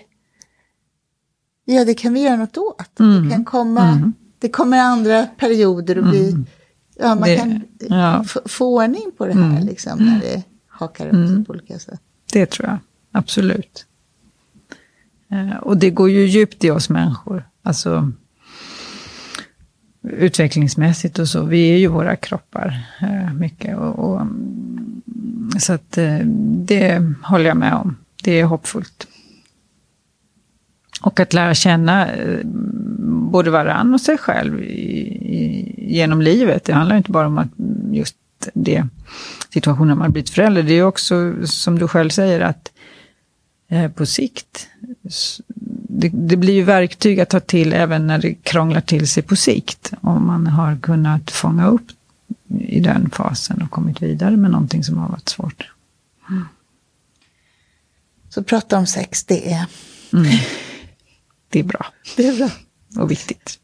ja 1.65 1.86
det 1.86 1.93
kan 1.93 2.13
vi 2.13 2.22
göra 2.22 2.36
något 2.36 2.57
åt. 2.57 2.99
Mm. 2.99 3.24
Det 3.24 3.36
kan 3.36 3.45
komma, 3.45 3.88
mm. 3.88 4.13
det 4.39 4.49
kommer 4.49 4.78
andra 4.80 5.28
perioder 5.38 5.97
och 5.97 6.13
vi, 6.13 6.30
mm. 6.30 6.45
ja 6.99 7.15
man 7.15 7.30
det, 7.30 7.38
kan 7.38 7.63
ja. 7.80 8.26
få 8.45 8.76
ordning 8.76 9.11
på 9.17 9.26
det 9.26 9.34
här 9.34 9.51
mm. 9.51 9.65
liksom 9.65 9.99
när 9.99 10.20
det 10.20 10.43
hakar 10.67 11.05
upp 11.05 11.11
sig 11.11 11.22
mm. 11.22 11.45
på 11.45 11.53
olika 11.53 11.80
sätt. 11.80 12.01
Det 12.34 12.45
tror 12.45 12.70
jag, 12.70 12.78
absolut. 13.11 13.86
Eh, 15.32 15.57
och 15.57 15.78
det 15.78 15.89
går 15.89 16.09
ju 16.09 16.26
djupt 16.26 16.63
i 16.63 16.70
oss 16.70 16.89
människor. 16.89 17.49
Alltså 17.63 18.11
utvecklingsmässigt 20.03 21.19
och 21.19 21.27
så. 21.27 21.43
Vi 21.43 21.73
är 21.73 21.77
ju 21.77 21.87
våra 21.87 22.15
kroppar 22.15 22.87
eh, 23.01 23.33
mycket. 23.33 23.77
Och, 23.77 23.99
och, 23.99 24.21
mm, 24.21 25.51
så 25.59 25.73
att 25.73 25.97
eh, 25.97 26.19
det 26.65 27.13
håller 27.23 27.45
jag 27.45 27.57
med 27.57 27.73
om. 27.73 27.97
Det 28.23 28.39
är 28.39 28.45
hoppfullt. 28.45 29.07
Och 31.01 31.19
att 31.19 31.33
lära 31.33 31.55
känna 31.55 32.11
eh, 32.11 32.39
både 33.31 33.51
varann 33.51 33.93
och 33.93 34.01
sig 34.01 34.17
själv 34.17 34.61
i, 34.61 34.99
i, 35.35 35.75
genom 35.95 36.21
livet. 36.21 36.63
Det 36.63 36.73
handlar 36.73 36.97
inte 36.97 37.11
bara 37.11 37.27
om 37.27 37.37
att 37.37 37.49
just 37.91 38.15
det 38.53 38.87
situationen 39.53 39.97
man 39.97 40.11
blivit 40.11 40.29
förälder. 40.29 40.63
Det 40.63 40.73
är 40.73 40.83
också, 40.83 41.33
som 41.45 41.79
du 41.79 41.87
själv 41.87 42.09
säger, 42.09 42.39
att 42.39 42.71
eh, 43.69 43.91
på 43.91 44.05
sikt, 44.05 44.67
det, 45.99 46.09
det, 46.13 46.37
blir 46.37 46.53
ju 46.53 46.63
verktyg 46.63 47.19
att 47.19 47.29
ta 47.29 47.39
till 47.39 47.73
även 47.73 48.07
när 48.07 48.17
det 48.17 48.33
krånglar 48.33 48.81
till 48.81 49.07
sig 49.07 49.23
på 49.23 49.35
sikt. 49.35 49.93
Om 50.01 50.27
man 50.27 50.47
har 50.47 50.77
kunnat 50.77 51.31
fånga 51.31 51.67
upp 51.67 51.87
i 52.59 52.79
den 52.79 53.09
fasen 53.09 53.61
och 53.61 53.71
kommit 53.71 54.01
vidare 54.01 54.37
med 54.37 54.51
någonting 54.51 54.83
som 54.83 54.97
har 54.97 55.09
varit 55.09 55.29
svårt. 55.29 55.71
Mm. 56.29 56.45
Så 58.29 58.43
prata 58.43 58.77
om 58.77 58.87
sex, 58.87 59.23
det 59.23 59.53
är... 59.53 59.65
Mm. 60.13 60.25
Det 61.49 61.59
är 61.59 61.63
bra. 61.63 61.85
Det 62.17 62.27
är 62.27 62.37
bra. 62.37 62.49
Och 63.03 63.11
viktigt. 63.11 63.59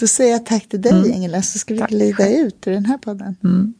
Då 0.00 0.06
säger 0.06 0.32
jag 0.32 0.46
tack 0.46 0.68
till 0.68 0.82
dig, 0.82 0.92
mm. 0.92 1.12
Ingela, 1.12 1.42
så 1.42 1.58
ska 1.58 1.74
vi 1.74 1.80
tack. 1.80 1.90
glida 1.90 2.28
ut 2.28 2.66
ur 2.66 2.72
den 2.72 2.86
här 2.86 2.98
podden. 2.98 3.36
Mm. 3.44 3.74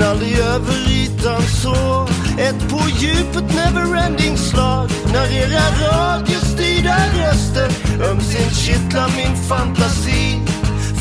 men 0.00 0.08
aldrig 0.08 0.38
över 0.38 0.90
ytan 0.90 1.42
så. 1.42 2.08
Ett 2.38 2.68
på 2.68 2.80
djupet 2.98 3.54
neverending 3.54 4.36
slag 4.36 4.90
när 5.12 5.32
era 5.32 5.64
radiostyrda 5.82 6.96
röster 7.18 7.70
ömsint 8.10 8.56
kittlar 8.56 9.10
min 9.16 9.36
fantasi. 9.48 10.40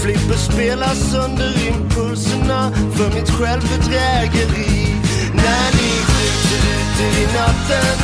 Flipper 0.02 0.38
spelar 0.38 0.95
sönder 0.95 1.68
impulserna 1.68 2.72
för 2.95 3.16
mitt 3.16 3.30
självbedrägeri. 3.30 4.95
När 5.34 5.68
ni 5.80 5.91
skjuter 6.10 6.62
ut 6.76 6.95
er 7.06 7.22
i 7.24 7.26
natten 7.26 7.95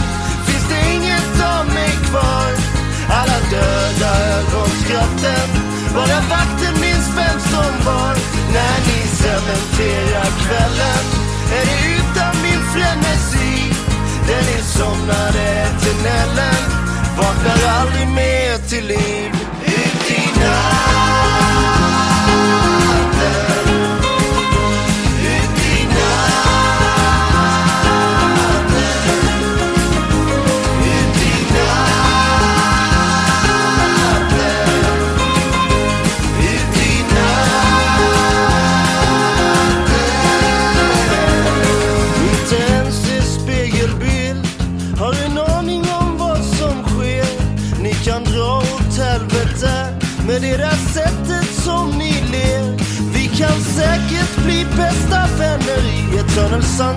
finns 0.45 0.67
det 0.69 0.95
inget 0.95 1.35
av 1.57 1.65
mig 1.65 1.91
kvar. 2.09 2.49
Alla 3.09 3.39
döda 3.51 4.11
ögonskratten, 4.37 5.49
bara 5.95 6.19
vakten 6.29 6.81
minns 6.81 7.07
vem 7.17 7.39
som 7.39 7.85
var. 7.85 8.15
När 8.53 8.77
ni 8.87 9.04
cementerar 9.25 10.29
kvällen 10.43 11.05
Är 11.57 11.65
det 11.69 11.79
utan 11.95 12.33
min 12.43 12.61
frenesi? 12.73 13.73
Den 14.27 14.57
insomnade 14.57 15.41
eternellen 15.65 16.65
Vaknar 17.17 17.69
aldrig 17.79 18.07
mer 18.07 18.57
till 18.69 18.87
liv. 18.87 19.34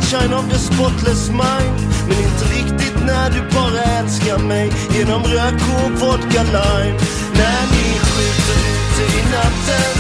Sunshine 0.08 0.32
of 0.32 0.48
the 0.48 0.58
spotless 0.58 1.28
mind. 1.28 1.76
Men 2.08 2.18
inte 2.28 2.44
riktigt 2.58 2.96
när 3.06 3.30
du 3.30 3.40
bara 3.54 3.82
älskar 3.98 4.38
mig. 4.38 4.72
Genom 4.94 5.22
rök 5.22 5.60
och 5.78 5.90
vodka 6.00 6.42
lime. 6.42 6.98
När 7.40 7.62
ni 7.72 7.86
skjuter 8.08 8.58
ute 8.74 9.02
i 9.18 9.22
natten 9.36 9.92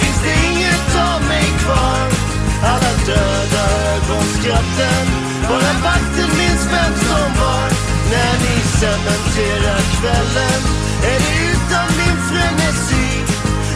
Finns 0.00 0.20
det 0.24 0.36
inget 0.50 0.90
av 1.10 1.20
mig 1.28 1.46
kvar. 1.64 2.06
Alla 2.70 2.92
döda 3.06 3.64
ögonskratten 3.94 5.06
Bara 5.48 5.72
vakten 5.86 6.30
minns 6.38 6.64
vem 6.74 6.94
som 7.08 7.28
var. 7.42 7.68
När 8.12 8.34
ni 8.44 8.56
cementerar 8.80 9.82
kvällen 9.96 10.60
Är 11.10 11.18
det 11.24 11.34
utan 11.52 11.86
min 12.00 12.18
frenesi. 12.28 13.08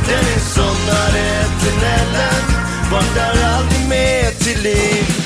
Den 0.08 0.24
insomnade 0.34 1.20
eternellen. 1.42 2.44
Vaknar 2.92 3.34
aldrig 3.54 3.88
mer 3.88 4.30
till 4.44 4.62
liv. 4.62 5.25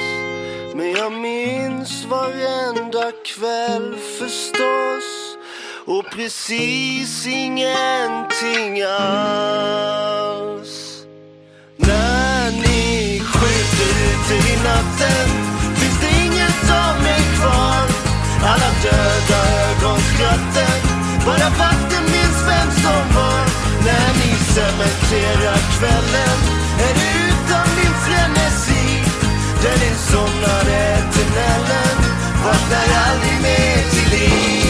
Men 0.75 0.91
jag 0.91 1.11
minns 1.11 2.05
varenda 2.05 3.11
kväll 3.25 3.95
förstås 4.19 5.37
och 5.85 6.05
precis 6.11 7.27
ingenting 7.27 8.81
alls. 8.81 10.71
När 11.77 12.51
ni 12.51 13.19
skjuter 13.19 13.91
ute 14.09 14.33
i 14.51 14.55
natten 14.63 15.29
finns 15.75 15.99
det 16.01 16.11
inget 16.25 16.71
av 16.71 17.03
mig 17.03 17.21
kvar. 17.39 17.85
Alla 18.43 18.71
döda 18.83 19.39
ögonskratten, 19.69 20.79
bara 21.25 21.49
vakten 21.49 22.03
minns 22.03 22.41
vem 22.47 22.71
som 22.71 23.03
var. 23.15 23.45
När 23.85 24.09
ni 24.13 24.31
cementerar 24.55 25.59
kvällen 25.79 26.60
somnade 29.95 31.03
till 31.13 31.29
nällen 31.35 31.97
Vaknar 32.43 32.87
aldrig 33.07 33.41
mer 33.41 33.89
till 33.89 34.19
liv. 34.19 34.60